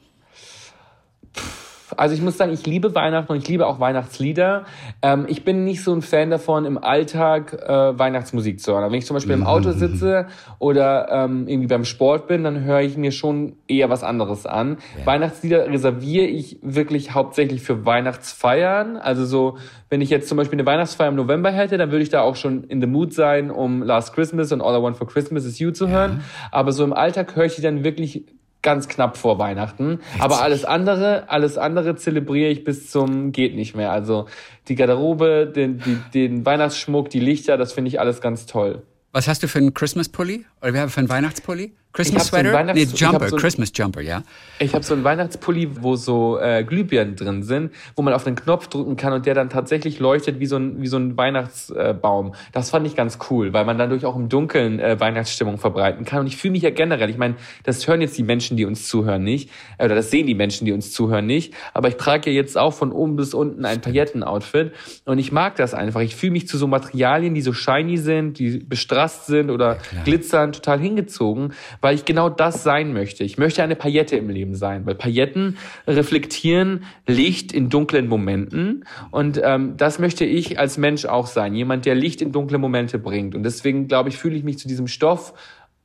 Also 1.97 2.15
ich 2.15 2.23
muss 2.23 2.37
sagen, 2.37 2.53
ich 2.53 2.67
liebe 2.67 2.95
Weihnachten 2.95 3.33
und 3.33 3.39
ich 3.39 3.49
liebe 3.49 3.67
auch 3.67 3.81
Weihnachtslieder. 3.81 4.65
Ähm, 5.03 5.27
ich 5.29 5.45
bin 5.45 5.65
nicht 5.65 5.83
so 5.83 5.93
ein 5.93 6.03
Fan 6.03 6.31
davon, 6.31 6.65
im 6.65 6.79
Alltag 6.79 7.53
äh, 7.53 7.99
Weihnachtsmusik 7.99 8.61
zu 8.61 8.73
hören. 8.73 8.91
Wenn 8.91 8.99
ich 8.99 9.07
zum 9.07 9.15
Beispiel 9.15 9.35
im 9.35 9.45
Auto 9.45 9.73
sitze 9.73 10.27
oder 10.59 11.09
ähm, 11.11 11.49
irgendwie 11.49 11.69
beim 11.69 11.85
Sport 11.85 12.27
bin, 12.27 12.45
dann 12.45 12.65
höre 12.65 12.81
ich 12.81 12.97
mir 12.97 13.13
schon 13.13 13.57
eher 13.69 13.91
was 13.91 14.03
anderes 14.03 14.47
an. 14.47 14.79
Ja. 14.99 15.07
Weihnachtslieder 15.07 15.67
reserviere 15.69 16.27
ich 16.27 16.59
wirklich 16.63 17.15
hauptsächlich 17.15 17.63
für 17.63 17.85
Weihnachtsfeiern. 17.85 18.97
Also 18.97 19.25
so, 19.25 19.59
wenn 19.91 20.01
ich 20.01 20.11
jetzt 20.11 20.29
zum 20.29 20.37
Beispiel 20.37 20.59
eine 20.59 20.67
Weihnachtsfeier 20.67 21.09
im 21.09 21.17
November 21.17 21.51
hätte, 21.51 21.79
dann 21.79 21.91
würde 21.91 22.03
ich 22.03 22.11
da 22.11 22.23
auch 22.23 22.37
schon 22.37 22.65
in 22.65 22.81
the 22.81 22.87
mood 22.87 23.13
sein, 23.13 23.51
um 23.51 23.83
Last 23.83 24.15
Christmas 24.15 24.53
und 24.53 24.61
All 24.61 24.79
I 24.79 24.83
Want 24.83 24.97
for 24.97 25.07
Christmas 25.07 25.45
is 25.45 25.59
You 25.59 25.71
zu 25.71 25.89
hören. 25.89 26.19
Ja. 26.19 26.49
Aber 26.51 26.73
so 26.73 26.85
im 26.85 26.93
Alltag 26.93 27.37
höre 27.37 27.45
ich 27.45 27.57
die 27.57 27.63
dann 27.63 27.85
wirklich 27.85 28.25
ganz 28.65 28.89
knapp 28.89 29.17
vor 29.17 29.39
Weihnachten. 29.39 30.01
Aber 30.19 30.43
alles 30.43 30.65
andere, 30.65 31.29
alles 31.29 31.57
andere 31.57 31.95
zelebriere 31.95 32.51
ich 32.51 32.65
bis 32.65 32.91
zum 32.91 33.31
geht 33.31 33.55
nicht 33.55 33.77
mehr. 33.77 33.93
Also 33.93 34.27
die 34.67 34.75
Garderobe, 34.75 35.53
den, 35.55 35.79
die, 35.79 35.99
den 36.13 36.45
Weihnachtsschmuck, 36.45 37.11
die 37.11 37.21
Lichter, 37.21 37.57
das 37.57 37.73
finde 37.73 37.91
ich 37.91 38.01
alles 38.01 38.21
ganz 38.21 38.47
toll. 38.47 38.83
Was 39.13 39.29
hast 39.29 39.45
du 39.45 39.49
für 39.49 39.59
einen 39.59 39.73
Christmas-Pulli? 39.73 40.45
Oder 40.61 40.73
wir 40.73 40.81
haben 40.81 40.89
für 40.89 40.99
einen 40.99 41.09
Weihnachtspulli? 41.09 41.73
Christmas 41.95 42.27
Sweater? 42.27 42.67
So 42.67 42.73
nee, 42.73 42.83
Jumper, 42.83 43.29
so 43.29 43.37
Christmas 43.37 43.71
Jumper, 43.73 44.01
ja. 44.01 44.25
Ich 44.59 44.75
habe 44.75 44.85
so 44.85 44.95
einen 44.95 45.05
Weihnachtspulli, 45.05 45.81
wo 45.81 45.95
so 45.95 46.39
äh, 46.41 46.65
Glühbirnen 46.65 47.15
drin 47.15 47.45
sind, 47.45 47.73
wo 47.95 48.03
man 48.03 48.13
auf 48.13 48.25
den 48.25 48.35
Knopf 48.35 48.67
drücken 48.67 48.97
kann 48.97 49.13
und 49.13 49.27
der 49.27 49.35
dann 49.35 49.49
tatsächlich 49.49 50.01
leuchtet 50.01 50.41
wie 50.41 50.47
so 50.47 50.57
ein, 50.57 50.83
wie 50.83 50.89
so 50.89 50.97
ein 50.97 51.17
Weihnachtsbaum. 51.17 52.29
Äh, 52.29 52.37
das 52.51 52.71
fand 52.71 52.87
ich 52.89 52.97
ganz 52.97 53.19
cool, 53.31 53.53
weil 53.53 53.65
man 53.65 53.79
dadurch 53.79 54.05
auch 54.07 54.17
im 54.17 54.29
Dunkeln 54.29 54.81
äh, 54.81 54.99
Weihnachtsstimmung 54.99 55.59
verbreiten 55.59 56.05
kann. 56.05 56.21
Und 56.21 56.27
ich 56.27 56.37
fühle 56.37 56.53
mich 56.53 56.63
ja 56.63 56.71
generell, 56.71 57.11
ich 57.11 57.17
meine, 57.17 57.37
das 57.63 57.87
hören 57.87 58.01
jetzt 58.01 58.19
die 58.19 58.25
Menschen, 58.25 58.57
die 58.57 58.65
uns 58.65 58.89
zuhören, 58.89 59.23
nicht. 59.23 59.51
Äh, 59.79 59.85
oder 59.85 59.95
das 59.95 60.11
sehen 60.11 60.27
die 60.27 60.35
Menschen, 60.35 60.65
die 60.65 60.73
uns 60.73 60.91
zuhören, 60.93 61.27
nicht. 61.27 61.55
Aber 61.75 61.87
ich 61.87 61.97
trage 61.97 62.29
ja 62.29 62.35
jetzt 62.35 62.59
auch 62.59 62.75
von 62.75 62.91
oben 62.91 63.15
bis 63.15 63.35
unten 63.35 63.65
ein 63.65 63.81
Pailletten-Outfit. 63.81 64.73
Und 65.05 65.19
ich 65.19 65.31
mag 65.31 65.55
das 65.55 65.75
einfach. 65.75 66.01
Ich 66.01 66.17
fühle 66.17 66.33
mich 66.33 66.49
zu 66.49 66.59
so 66.59 66.67
Materialien, 66.67 67.35
die 67.35 67.43
so 67.43 67.53
shiny 67.53 67.99
sind, 67.99 68.41
die 68.41 68.59
bestrasst 68.59 69.27
sind 69.27 69.51
oder 69.51 69.79
ja, 69.95 70.03
glitzern, 70.03 70.51
total 70.51 70.81
hingezogen 70.81 71.53
weil 71.85 71.97
ich 71.97 72.07
genau 72.07 72.31
das 72.31 72.63
sein 72.63 72.95
möchte. 72.95 73.25
Ich 73.25 73.37
möchte 73.37 73.63
eine 73.63 73.77
Paillette 73.77 74.17
im 74.17 74.31
Leben 74.31 74.55
sein, 74.55 74.87
weil 74.87 74.95
Pailletten 74.95 75.59
reflektieren 75.87 76.85
Licht 77.07 77.53
in 77.53 77.69
dunklen 77.69 78.09
Momenten 78.09 78.87
und 79.11 79.39
ähm, 79.45 79.77
das 79.77 79.99
möchte 79.99 80.25
ich 80.25 80.59
als 80.59 80.79
Mensch 80.79 81.05
auch 81.05 81.27
sein, 81.27 81.55
jemand, 81.55 81.85
der 81.85 81.95
Licht 81.95 82.23
in 82.23 82.33
dunkle 82.33 82.57
Momente 82.57 82.99
bringt. 82.99 83.35
Und 83.35 83.43
deswegen, 83.43 83.87
glaube 83.87 84.09
ich, 84.09 84.17
fühle 84.17 84.35
ich 84.35 84.45
mich 84.45 84.59
zu 84.59 84.67
diesem 84.67 84.89
Stoff 84.89 85.35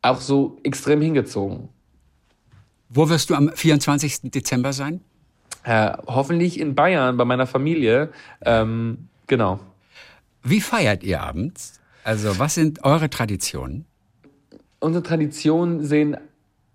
auch 0.01 0.21
so 0.21 0.61
extrem 0.63 1.01
hingezogen. 1.01 1.67
Wo 2.87 3.09
wirst 3.09 3.29
du 3.29 3.35
am 3.35 3.51
24. 3.53 4.31
Dezember 4.31 4.71
sein? 4.71 5.01
Äh, 5.65 5.91
hoffentlich 6.07 6.61
in 6.61 6.75
Bayern 6.75 7.17
bei 7.17 7.25
meiner 7.25 7.45
Familie. 7.45 8.09
Ähm, 8.45 9.09
genau. 9.27 9.59
Wie 10.43 10.61
feiert 10.61 11.03
ihr 11.03 11.21
abends? 11.21 11.81
Also, 12.05 12.39
was 12.39 12.55
sind 12.55 12.85
eure 12.85 13.09
Traditionen? 13.09 13.88
Unsere 14.79 15.03
Traditionen 15.03 15.83
sehen, 15.83 16.17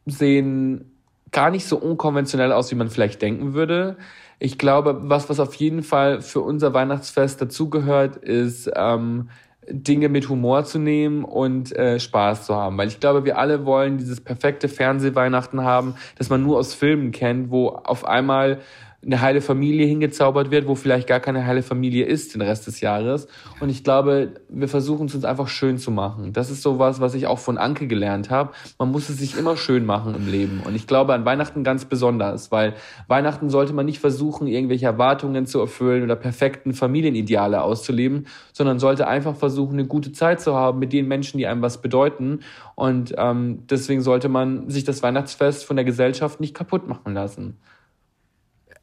sehen 0.06 0.92
gar 1.30 1.50
nicht 1.50 1.66
so 1.66 1.76
unkonventionell 1.76 2.52
aus, 2.52 2.70
wie 2.70 2.76
man 2.76 2.90
vielleicht 2.90 3.20
denken 3.22 3.54
würde. 3.54 3.96
Ich 4.38 4.58
glaube, 4.58 5.00
was, 5.04 5.28
was 5.28 5.40
auf 5.40 5.54
jeden 5.54 5.82
Fall 5.82 6.20
für 6.20 6.40
unser 6.40 6.74
Weihnachtsfest 6.74 7.40
dazugehört, 7.40 8.16
ist, 8.16 8.70
ähm, 8.74 9.28
Dinge 9.68 10.08
mit 10.08 10.28
Humor 10.28 10.64
zu 10.64 10.78
nehmen 10.78 11.24
und 11.24 11.74
äh, 11.74 11.98
Spaß 11.98 12.46
zu 12.46 12.54
haben. 12.54 12.76
Weil 12.76 12.88
ich 12.88 13.00
glaube, 13.00 13.24
wir 13.24 13.38
alle 13.38 13.64
wollen 13.64 13.98
dieses 13.98 14.20
perfekte 14.20 14.68
Fernsehweihnachten 14.68 15.62
haben, 15.62 15.94
das 16.16 16.28
man 16.28 16.42
nur 16.42 16.58
aus 16.58 16.74
Filmen 16.74 17.12
kennt, 17.12 17.50
wo 17.50 17.68
auf 17.68 18.04
einmal 18.04 18.60
eine 19.04 19.20
heile 19.20 19.40
Familie 19.40 19.86
hingezaubert 19.86 20.50
wird, 20.50 20.66
wo 20.66 20.74
vielleicht 20.74 21.06
gar 21.06 21.20
keine 21.20 21.46
heile 21.46 21.62
Familie 21.62 22.06
ist 22.06 22.34
den 22.34 22.40
Rest 22.40 22.66
des 22.66 22.80
Jahres. 22.80 23.28
Und 23.60 23.68
ich 23.68 23.84
glaube, 23.84 24.34
wir 24.48 24.68
versuchen 24.68 25.06
es 25.06 25.14
uns 25.14 25.24
einfach 25.24 25.48
schön 25.48 25.78
zu 25.78 25.90
machen. 25.90 26.32
Das 26.32 26.50
ist 26.50 26.62
sowas, 26.62 27.00
was 27.00 27.14
ich 27.14 27.26
auch 27.26 27.38
von 27.38 27.58
Anke 27.58 27.86
gelernt 27.86 28.30
habe. 28.30 28.52
Man 28.78 28.90
muss 28.90 29.08
es 29.08 29.18
sich 29.18 29.36
immer 29.36 29.56
schön 29.56 29.84
machen 29.84 30.14
im 30.14 30.30
Leben. 30.30 30.62
Und 30.64 30.74
ich 30.74 30.86
glaube 30.86 31.14
an 31.14 31.24
Weihnachten 31.24 31.64
ganz 31.64 31.84
besonders, 31.84 32.50
weil 32.50 32.74
Weihnachten 33.08 33.50
sollte 33.50 33.72
man 33.72 33.86
nicht 33.86 33.98
versuchen, 33.98 34.46
irgendwelche 34.46 34.86
Erwartungen 34.86 35.46
zu 35.46 35.60
erfüllen 35.60 36.02
oder 36.02 36.16
perfekten 36.16 36.72
Familienideale 36.72 37.62
auszuleben, 37.62 38.26
sondern 38.52 38.78
sollte 38.78 39.06
einfach 39.06 39.36
versuchen, 39.36 39.74
eine 39.74 39.86
gute 39.86 40.12
Zeit 40.12 40.40
zu 40.40 40.54
haben 40.54 40.78
mit 40.78 40.92
den 40.92 41.08
Menschen, 41.08 41.38
die 41.38 41.46
einem 41.46 41.62
was 41.62 41.80
bedeuten. 41.82 42.40
Und 42.74 43.14
ähm, 43.16 43.64
deswegen 43.68 44.02
sollte 44.02 44.28
man 44.28 44.70
sich 44.70 44.84
das 44.84 45.02
Weihnachtsfest 45.02 45.64
von 45.64 45.76
der 45.76 45.84
Gesellschaft 45.84 46.40
nicht 46.40 46.54
kaputt 46.54 46.88
machen 46.88 47.14
lassen. 47.14 47.58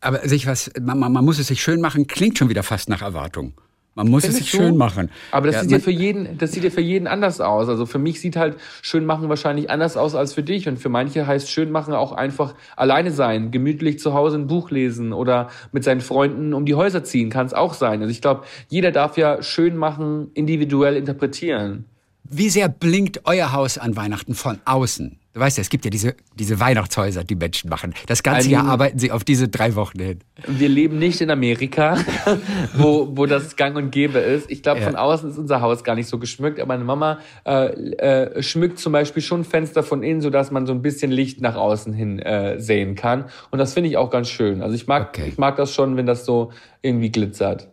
Aber 0.01 0.27
sich 0.27 0.47
was, 0.47 0.71
man, 0.81 0.99
man 0.99 1.23
muss 1.23 1.39
es 1.39 1.47
sich 1.47 1.61
schön 1.61 1.79
machen, 1.79 2.07
klingt 2.07 2.37
schon 2.37 2.49
wieder 2.49 2.63
fast 2.63 2.89
nach 2.89 3.01
Erwartung. 3.01 3.53
Man 3.93 4.07
muss 4.07 4.23
Findest 4.23 4.41
es 4.41 4.47
sich 4.47 4.57
du? 4.57 4.65
schön 4.65 4.77
machen. 4.77 5.09
Aber 5.31 5.47
das 5.47 5.57
ja, 5.57 5.61
sieht 5.63 5.71
ja 5.71 5.79
für 5.79 5.91
jeden, 5.91 6.37
das 6.37 6.53
sieht 6.53 6.63
ja 6.63 6.69
für 6.69 6.81
jeden 6.81 7.07
anders 7.07 7.41
aus. 7.41 7.67
Also 7.67 7.85
für 7.85 7.99
mich 7.99 8.21
sieht 8.21 8.37
halt 8.37 8.55
schön 8.81 9.05
machen 9.05 9.27
wahrscheinlich 9.27 9.69
anders 9.69 9.97
aus 9.97 10.15
als 10.15 10.33
für 10.33 10.43
dich. 10.43 10.69
Und 10.69 10.77
für 10.77 10.87
manche 10.87 11.27
heißt 11.27 11.49
schön 11.51 11.71
machen 11.71 11.93
auch 11.93 12.13
einfach 12.13 12.55
alleine 12.77 13.11
sein, 13.11 13.51
gemütlich 13.51 13.99
zu 13.99 14.13
Hause 14.13 14.37
ein 14.37 14.47
Buch 14.47 14.71
lesen 14.71 15.11
oder 15.11 15.49
mit 15.73 15.83
seinen 15.83 15.99
Freunden 15.99 16.53
um 16.53 16.65
die 16.65 16.75
Häuser 16.75 17.03
ziehen, 17.03 17.29
kann 17.29 17.45
es 17.45 17.53
auch 17.53 17.73
sein. 17.73 18.01
Also 18.01 18.11
ich 18.11 18.21
glaube, 18.21 18.43
jeder 18.69 18.91
darf 18.91 19.17
ja 19.17 19.43
schön 19.43 19.75
machen 19.75 20.31
individuell 20.35 20.95
interpretieren. 20.95 21.85
Wie 22.23 22.49
sehr 22.49 22.69
blinkt 22.69 23.21
euer 23.25 23.51
Haus 23.51 23.77
an 23.77 23.97
Weihnachten 23.97 24.35
von 24.35 24.59
außen? 24.63 25.20
Du 25.33 25.39
weißt 25.39 25.57
ja, 25.57 25.61
es 25.61 25.69
gibt 25.69 25.85
ja 25.85 25.91
diese, 25.91 26.15
diese 26.35 26.59
Weihnachtshäuser, 26.59 27.23
die 27.23 27.35
Menschen 27.35 27.69
machen. 27.69 27.93
Das 28.07 28.21
ganze 28.21 28.49
Jahr 28.49 28.65
arbeiten 28.65 28.99
sie 28.99 29.11
auf 29.11 29.23
diese 29.23 29.47
drei 29.47 29.75
Wochen 29.75 29.99
hin. 29.99 30.19
Wir 30.45 30.67
leben 30.67 30.99
nicht 30.99 31.21
in 31.21 31.31
Amerika, 31.31 31.97
wo, 32.73 33.15
wo 33.15 33.25
das 33.25 33.55
gang 33.55 33.77
und 33.77 33.91
gäbe 33.91 34.19
ist. 34.19 34.51
Ich 34.51 34.61
glaube, 34.61 34.81
ja. 34.81 34.87
von 34.87 34.97
außen 34.97 35.29
ist 35.29 35.37
unser 35.37 35.61
Haus 35.61 35.85
gar 35.85 35.95
nicht 35.95 36.07
so 36.07 36.19
geschmückt, 36.19 36.59
aber 36.59 36.73
meine 36.73 36.83
Mama 36.83 37.19
äh, 37.45 37.67
äh, 37.67 38.43
schmückt 38.43 38.79
zum 38.79 38.91
Beispiel 38.91 39.23
schon 39.23 39.45
Fenster 39.45 39.83
von 39.83 40.03
innen, 40.03 40.19
sodass 40.19 40.51
man 40.51 40.65
so 40.65 40.73
ein 40.73 40.81
bisschen 40.81 41.11
Licht 41.11 41.39
nach 41.39 41.55
außen 41.55 41.93
hin 41.93 42.19
äh, 42.19 42.59
sehen 42.59 42.95
kann. 42.95 43.25
Und 43.51 43.59
das 43.59 43.73
finde 43.73 43.89
ich 43.89 43.95
auch 43.95 44.09
ganz 44.09 44.27
schön. 44.27 44.61
Also 44.61 44.75
ich 44.75 44.87
mag, 44.87 45.09
okay. 45.09 45.29
ich 45.29 45.37
mag 45.37 45.55
das 45.55 45.73
schon, 45.73 45.95
wenn 45.95 46.05
das 46.05 46.25
so 46.25 46.51
irgendwie 46.81 47.09
glitzert. 47.09 47.69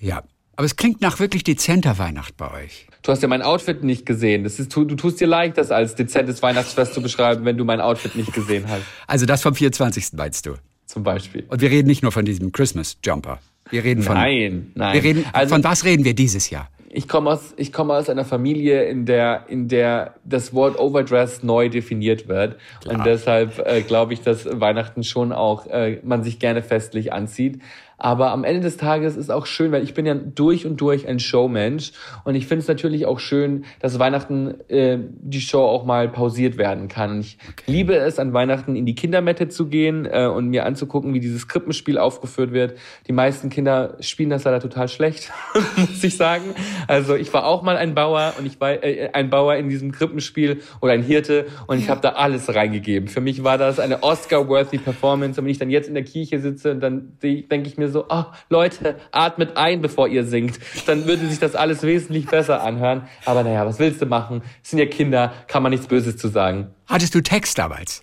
Ja, 0.00 0.22
aber 0.56 0.66
es 0.66 0.76
klingt 0.76 1.00
nach 1.00 1.18
wirklich 1.18 1.44
dezenter 1.44 1.98
Weihnacht 1.98 2.36
bei 2.36 2.52
euch. 2.52 2.86
Du 3.02 3.10
hast 3.10 3.22
ja 3.22 3.28
mein 3.28 3.42
Outfit 3.42 3.82
nicht 3.82 4.06
gesehen. 4.06 4.44
Ist, 4.44 4.74
du, 4.74 4.84
du 4.84 4.94
tust 4.94 5.20
dir 5.20 5.26
leicht, 5.26 5.58
das 5.58 5.70
als 5.70 5.94
dezentes 5.94 6.42
Weihnachtsfest 6.42 6.94
zu 6.94 7.02
beschreiben, 7.02 7.44
wenn 7.44 7.56
du 7.56 7.64
mein 7.64 7.80
Outfit 7.80 8.14
nicht 8.14 8.32
gesehen 8.32 8.66
hast. 8.68 8.82
Also 9.06 9.26
das 9.26 9.42
vom 9.42 9.54
24. 9.54 10.12
meinst 10.12 10.46
du? 10.46 10.54
Zum 10.86 11.02
Beispiel. 11.02 11.44
Und 11.48 11.60
wir 11.60 11.70
reden 11.70 11.88
nicht 11.88 12.02
nur 12.02 12.12
von 12.12 12.24
diesem 12.24 12.52
Christmas 12.52 12.98
Jumper. 13.04 13.40
Wir 13.70 13.82
reden 13.82 14.02
von. 14.02 14.14
Nein, 14.14 14.70
nein. 14.74 14.94
Wir 14.94 15.02
reden, 15.02 15.24
also, 15.32 15.54
von 15.54 15.64
was 15.64 15.84
reden 15.84 16.04
wir 16.04 16.14
dieses 16.14 16.50
Jahr? 16.50 16.68
Ich 16.94 17.08
komme 17.08 17.30
aus, 17.30 17.54
ich 17.56 17.72
komme 17.72 17.94
aus 17.94 18.10
einer 18.10 18.26
Familie, 18.26 18.84
in 18.84 19.06
der, 19.06 19.46
in 19.48 19.66
der 19.66 20.16
das 20.24 20.52
Wort 20.52 20.78
Overdress 20.78 21.42
neu 21.42 21.70
definiert 21.70 22.28
wird. 22.28 22.58
Klar. 22.82 22.96
Und 22.96 23.06
deshalb 23.06 23.58
äh, 23.66 23.80
glaube 23.80 24.12
ich, 24.12 24.20
dass 24.20 24.46
Weihnachten 24.60 25.02
schon 25.02 25.32
auch 25.32 25.66
äh, 25.68 26.00
man 26.04 26.22
sich 26.22 26.38
gerne 26.38 26.62
festlich 26.62 27.10
anzieht. 27.14 27.62
Aber 28.02 28.32
am 28.32 28.42
Ende 28.42 28.62
des 28.62 28.78
Tages 28.78 29.16
ist 29.16 29.30
auch 29.30 29.46
schön, 29.46 29.70
weil 29.70 29.84
ich 29.84 29.94
bin 29.94 30.06
ja 30.06 30.14
durch 30.14 30.66
und 30.66 30.80
durch 30.80 31.06
ein 31.06 31.20
Showmensch 31.20 31.92
und 32.24 32.34
ich 32.34 32.48
finde 32.48 32.62
es 32.62 32.68
natürlich 32.68 33.06
auch 33.06 33.20
schön, 33.20 33.64
dass 33.78 34.00
Weihnachten 34.00 34.54
äh, 34.68 34.98
die 35.20 35.40
Show 35.40 35.62
auch 35.62 35.84
mal 35.84 36.08
pausiert 36.08 36.58
werden 36.58 36.88
kann. 36.88 37.20
Ich 37.20 37.38
liebe 37.66 37.94
es, 37.94 38.18
an 38.18 38.32
Weihnachten 38.32 38.74
in 38.74 38.86
die 38.86 38.96
Kindermette 38.96 39.48
zu 39.48 39.68
gehen 39.68 40.08
äh, 40.10 40.26
und 40.26 40.48
mir 40.48 40.66
anzugucken, 40.66 41.14
wie 41.14 41.20
dieses 41.20 41.46
Krippenspiel 41.46 41.96
aufgeführt 41.96 42.52
wird. 42.52 42.74
Die 43.06 43.12
meisten 43.12 43.50
Kinder 43.50 43.96
spielen 44.00 44.30
das 44.30 44.42
leider 44.42 44.58
total 44.58 44.88
schlecht, 44.88 45.30
muss 45.76 46.02
ich 46.02 46.16
sagen. 46.16 46.56
Also 46.88 47.14
ich 47.14 47.32
war 47.32 47.46
auch 47.46 47.62
mal 47.62 47.76
ein 47.76 47.94
Bauer 47.94 48.32
und 48.36 48.46
ich 48.46 48.60
war 48.60 48.82
äh, 48.82 49.10
ein 49.12 49.30
Bauer 49.30 49.54
in 49.54 49.68
diesem 49.68 49.92
Krippenspiel 49.92 50.62
oder 50.80 50.92
ein 50.92 51.04
Hirte 51.04 51.46
und 51.68 51.78
ich 51.78 51.88
habe 51.88 52.00
da 52.00 52.14
alles 52.14 52.52
reingegeben. 52.52 53.08
Für 53.08 53.20
mich 53.20 53.44
war 53.44 53.58
das 53.58 53.78
eine 53.78 54.02
Oscar-worthy 54.02 54.78
Performance 54.78 55.40
und 55.40 55.44
wenn 55.44 55.52
ich 55.52 55.58
dann 55.58 55.70
jetzt 55.70 55.86
in 55.86 55.94
der 55.94 56.02
Kirche 56.02 56.40
sitze, 56.40 56.74
dann 56.74 57.12
denke 57.22 57.68
ich 57.68 57.78
mir 57.78 57.91
so, 57.92 58.06
oh, 58.08 58.24
Leute, 58.48 58.96
atmet 59.12 59.56
ein, 59.56 59.80
bevor 59.80 60.08
ihr 60.08 60.24
singt. 60.24 60.58
Dann 60.86 61.06
würde 61.06 61.26
sich 61.28 61.38
das 61.38 61.54
alles 61.54 61.82
wesentlich 61.82 62.26
besser 62.26 62.62
anhören. 62.62 63.02
Aber 63.24 63.44
naja, 63.44 63.64
was 63.66 63.78
willst 63.78 64.02
du 64.02 64.06
machen? 64.06 64.42
Es 64.62 64.70
sind 64.70 64.78
ja 64.78 64.86
Kinder, 64.86 65.32
kann 65.46 65.62
man 65.62 65.70
nichts 65.70 65.86
Böses 65.86 66.16
zu 66.16 66.28
sagen. 66.28 66.68
Hattest 66.86 67.14
du 67.14 67.20
Text 67.20 67.58
damals? 67.58 68.02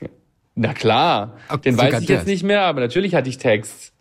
Na 0.56 0.74
klar, 0.74 1.38
okay, 1.48 1.70
den 1.70 1.78
weiß 1.78 2.02
ich 2.02 2.10
jetzt 2.10 2.28
nicht 2.28 2.44
mehr, 2.44 2.64
aber 2.64 2.82
natürlich 2.82 3.16
hatte 3.16 3.30
ich 3.30 3.38
Text. 3.38 3.94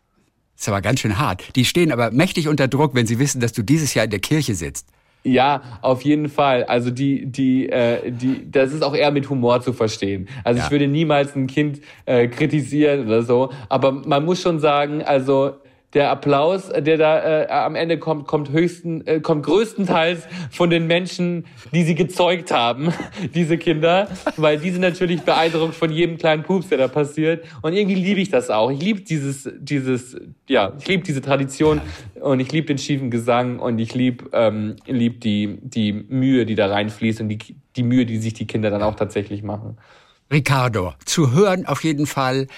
Das 0.55 0.63
ist 0.63 0.69
aber 0.69 0.81
ganz 0.81 0.99
schön 1.01 1.19
hart. 1.19 1.55
Die 1.55 1.65
stehen 1.65 1.93
aber 1.93 2.11
mächtig 2.11 2.49
unter 2.49 2.67
Druck, 2.67 2.95
wenn 2.95 3.07
sie 3.07 3.21
wissen, 3.21 3.41
dass 3.41 3.53
du 3.53 3.63
dieses 3.63 3.95
Jahr 3.95 4.07
in 4.07 4.11
der 4.11 4.19
Kirche 4.19 4.57
sitzt. 4.57 4.89
Ja, 5.25 5.63
auf 5.83 6.03
jeden 6.03 6.29
Fall. 6.29 6.65
Also 6.65 6.91
die, 6.91 7.27
die, 7.27 7.69
äh, 7.69 8.11
die, 8.11 8.51
das 8.51 8.73
ist 8.73 8.83
auch 8.83 8.95
eher 8.95 9.11
mit 9.11 9.29
Humor 9.31 9.61
zu 9.61 9.73
verstehen. 9.73 10.29
Also 10.45 10.59
ja. 10.59 10.65
ich 10.65 10.71
würde 10.71 10.89
niemals 10.89 11.35
ein 11.37 11.47
Kind 11.47 11.81
äh, 12.07 12.29
kritisieren 12.29 13.07
oder 13.07 13.23
so, 13.23 13.53
aber 13.69 13.93
man 13.93 14.25
muss 14.25 14.41
schon 14.41 14.59
sagen, 14.59 15.03
also 15.03 15.57
der 15.95 16.11
Applaus, 16.11 16.69
der 16.69 16.99
da 16.99 17.43
äh, 17.43 17.49
am 17.49 17.75
Ende 17.75 17.99
kommt, 17.99 18.27
kommt 18.27 18.51
höchsten, 18.51 19.07
äh, 19.07 19.21
kommt 19.21 19.47
größtenteils 19.47 20.29
von 20.51 20.69
den 20.69 20.87
Menschen, 20.87 21.47
die 21.73 21.83
sie 21.83 21.95
gezeugt 21.95 22.51
haben, 22.51 22.93
diese 23.35 23.57
Kinder, 23.57 24.09
weil 24.37 24.59
die 24.59 24.71
sind 24.71 24.83
natürlich 24.83 25.23
beeindruckt 25.23 25.75
von 25.75 25.91
jedem 25.91 26.19
kleinen 26.19 26.43
Pups, 26.43 26.69
der 26.69 26.79
da 26.79 26.89
passiert. 26.89 27.45
Und 27.63 27.73
irgendwie 27.73 27.95
liebe 27.95 28.21
ich 28.21 28.29
das 28.29 28.51
auch. 28.51 28.71
Ich 28.71 28.83
liebe 28.83 29.01
dieses, 29.01 29.49
dieses, 29.59 30.17
ja, 30.47 30.75
ich 30.79 30.87
liebe 30.87 31.05
diese 31.05 31.23
Tradition 31.23 31.81
und 32.21 32.41
ich 32.41 32.53
liebe 32.53 32.67
den 32.67 32.79
schiefen 32.79 33.11
Gesang 33.11 33.59
und 33.59 33.79
ich 33.79 33.95
liebe, 33.95 34.27
ähm, 34.35 34.77
lieb 34.87 35.23
die, 35.23 35.59
die 35.63 35.95
Mühe, 35.95 36.45
die 36.45 36.55
da 36.55 36.67
reinfließt 36.67 37.23
und 37.23 37.31
die, 37.31 37.39
die 37.77 37.83
Mühe, 37.83 38.05
die 38.05 38.19
sich 38.19 38.35
die 38.35 38.47
Kinder 38.47 38.69
dann 38.69 38.83
auch 38.83 38.97
tatsächlich 38.97 39.43
machen. 39.43 39.79
Ricardo, 40.31 40.93
zu 41.07 41.33
hören 41.33 41.65
auf 41.65 41.85
jeden 41.85 42.07
Fall 42.07 42.49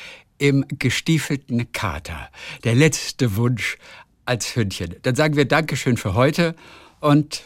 im 0.40 0.64
gestiefelten 0.68 1.70
Kater. 1.72 2.30
Der 2.64 2.74
letzte 2.74 3.36
Wunsch 3.36 3.76
als 4.24 4.56
Hündchen. 4.56 4.96
Dann 5.02 5.14
sagen 5.14 5.36
wir 5.36 5.44
Dankeschön 5.44 5.96
für 5.96 6.14
heute 6.14 6.56
und 7.00 7.42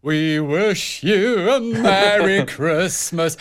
We 0.00 0.38
wish 0.38 1.02
you 1.02 1.50
a 1.50 1.58
Merry 1.58 2.46
Christmas. 2.46 3.36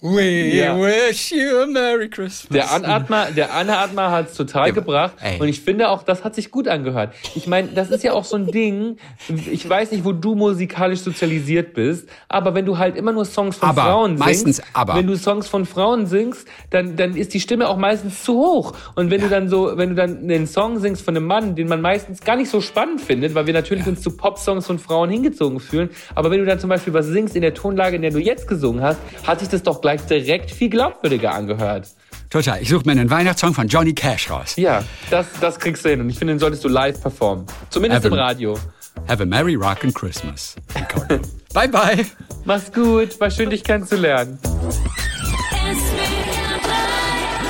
We 0.00 0.56
ja. 0.56 0.74
wish 0.74 1.30
you 1.30 1.60
a 1.60 1.66
Merry 1.66 2.08
Christmas. 2.08 2.48
Der 2.48 2.72
Anatmer, 2.72 3.26
der 3.36 3.54
Anatmer 3.54 4.10
hat 4.10 4.30
es 4.30 4.34
total 4.34 4.68
ja, 4.68 4.72
gebracht. 4.72 5.12
Ey. 5.20 5.38
Und 5.38 5.48
ich 5.48 5.60
finde 5.60 5.90
auch, 5.90 6.02
das 6.02 6.24
hat 6.24 6.34
sich 6.34 6.50
gut 6.50 6.68
angehört. 6.68 7.12
Ich 7.34 7.46
meine, 7.46 7.68
das 7.68 7.90
ist 7.90 8.02
ja 8.02 8.14
auch 8.14 8.24
so 8.24 8.36
ein 8.36 8.46
Ding. 8.46 8.96
Ich 9.28 9.68
weiß 9.68 9.90
nicht, 9.90 10.06
wo 10.06 10.12
du 10.12 10.34
musikalisch 10.34 11.00
sozialisiert 11.00 11.74
bist, 11.74 12.08
aber 12.30 12.54
wenn 12.54 12.64
du 12.64 12.78
halt 12.78 12.96
immer 12.96 13.12
nur 13.12 13.26
Songs 13.26 13.58
von 13.58 13.68
aber, 13.68 13.82
Frauen 13.82 14.10
singst, 14.12 14.24
meistens 14.24 14.62
aber. 14.72 14.94
wenn 14.94 15.06
du 15.06 15.18
Songs 15.18 15.48
von 15.48 15.66
Frauen 15.66 16.06
singst, 16.06 16.48
dann, 16.70 16.96
dann 16.96 17.14
ist 17.14 17.34
die 17.34 17.40
Stimme 17.40 17.68
auch 17.68 17.76
meistens 17.76 18.24
zu 18.24 18.38
hoch. 18.38 18.72
Und 18.94 19.10
wenn 19.10 19.20
ja. 19.20 19.26
du 19.26 19.34
dann 19.34 19.50
so, 19.50 19.76
wenn 19.76 19.90
du 19.90 19.94
dann 19.96 20.16
einen 20.20 20.46
Song 20.46 20.78
singst 20.78 21.04
von 21.04 21.14
einem 21.14 21.26
Mann, 21.26 21.56
den 21.56 21.68
man 21.68 21.82
meistens 21.82 22.22
gar 22.22 22.36
nicht 22.36 22.50
so 22.50 22.62
spannend 22.62 23.02
findet, 23.02 23.34
weil 23.34 23.46
wir 23.46 23.52
natürlich 23.52 23.86
uns 23.86 24.00
zu 24.00 24.16
Pop-Songs 24.16 24.66
von 24.66 24.78
Frauen 24.78 25.10
hingezogen 25.10 25.60
fühlen, 25.60 25.89
aber 26.14 26.30
wenn 26.30 26.40
du 26.40 26.46
dann 26.46 26.58
zum 26.58 26.70
Beispiel 26.70 26.94
was 26.94 27.06
singst 27.06 27.36
in 27.36 27.42
der 27.42 27.54
Tonlage, 27.54 27.96
in 27.96 28.02
der 28.02 28.10
du 28.10 28.18
jetzt 28.18 28.48
gesungen 28.48 28.82
hast, 28.82 28.98
hat 29.26 29.40
sich 29.40 29.48
das 29.48 29.62
doch 29.62 29.80
gleich 29.80 30.00
direkt 30.02 30.50
viel 30.50 30.70
glaubwürdiger 30.70 31.32
angehört. 31.32 31.88
Total. 32.30 32.62
Ich 32.62 32.68
suche 32.68 32.84
mir 32.86 32.92
einen 32.92 33.10
Weihnachtssong 33.10 33.54
von 33.54 33.66
Johnny 33.66 33.92
Cash 33.92 34.30
raus. 34.30 34.54
Ja, 34.56 34.84
das, 35.10 35.26
das 35.40 35.58
kriegst 35.58 35.84
du 35.84 35.90
hin. 35.90 36.00
Und 36.00 36.10
ich 36.10 36.18
finde, 36.18 36.34
den 36.34 36.38
solltest 36.38 36.64
du 36.64 36.68
live 36.68 37.00
performen. 37.00 37.44
Zumindest 37.70 38.04
have 38.04 38.14
im 38.14 38.20
Radio. 38.20 38.58
Have 39.08 39.22
a 39.22 39.26
Merry 39.26 39.56
Rockin' 39.56 39.92
Christmas. 39.92 40.54
bye, 41.54 41.68
bye. 41.68 42.06
Mach's 42.44 42.72
gut. 42.72 43.20
War 43.20 43.30
schön, 43.30 43.50
dich 43.50 43.64
kennenzulernen. 43.64 44.38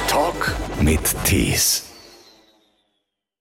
Talk 0.08 0.54
mit 0.80 1.00
Tees. 1.24 1.89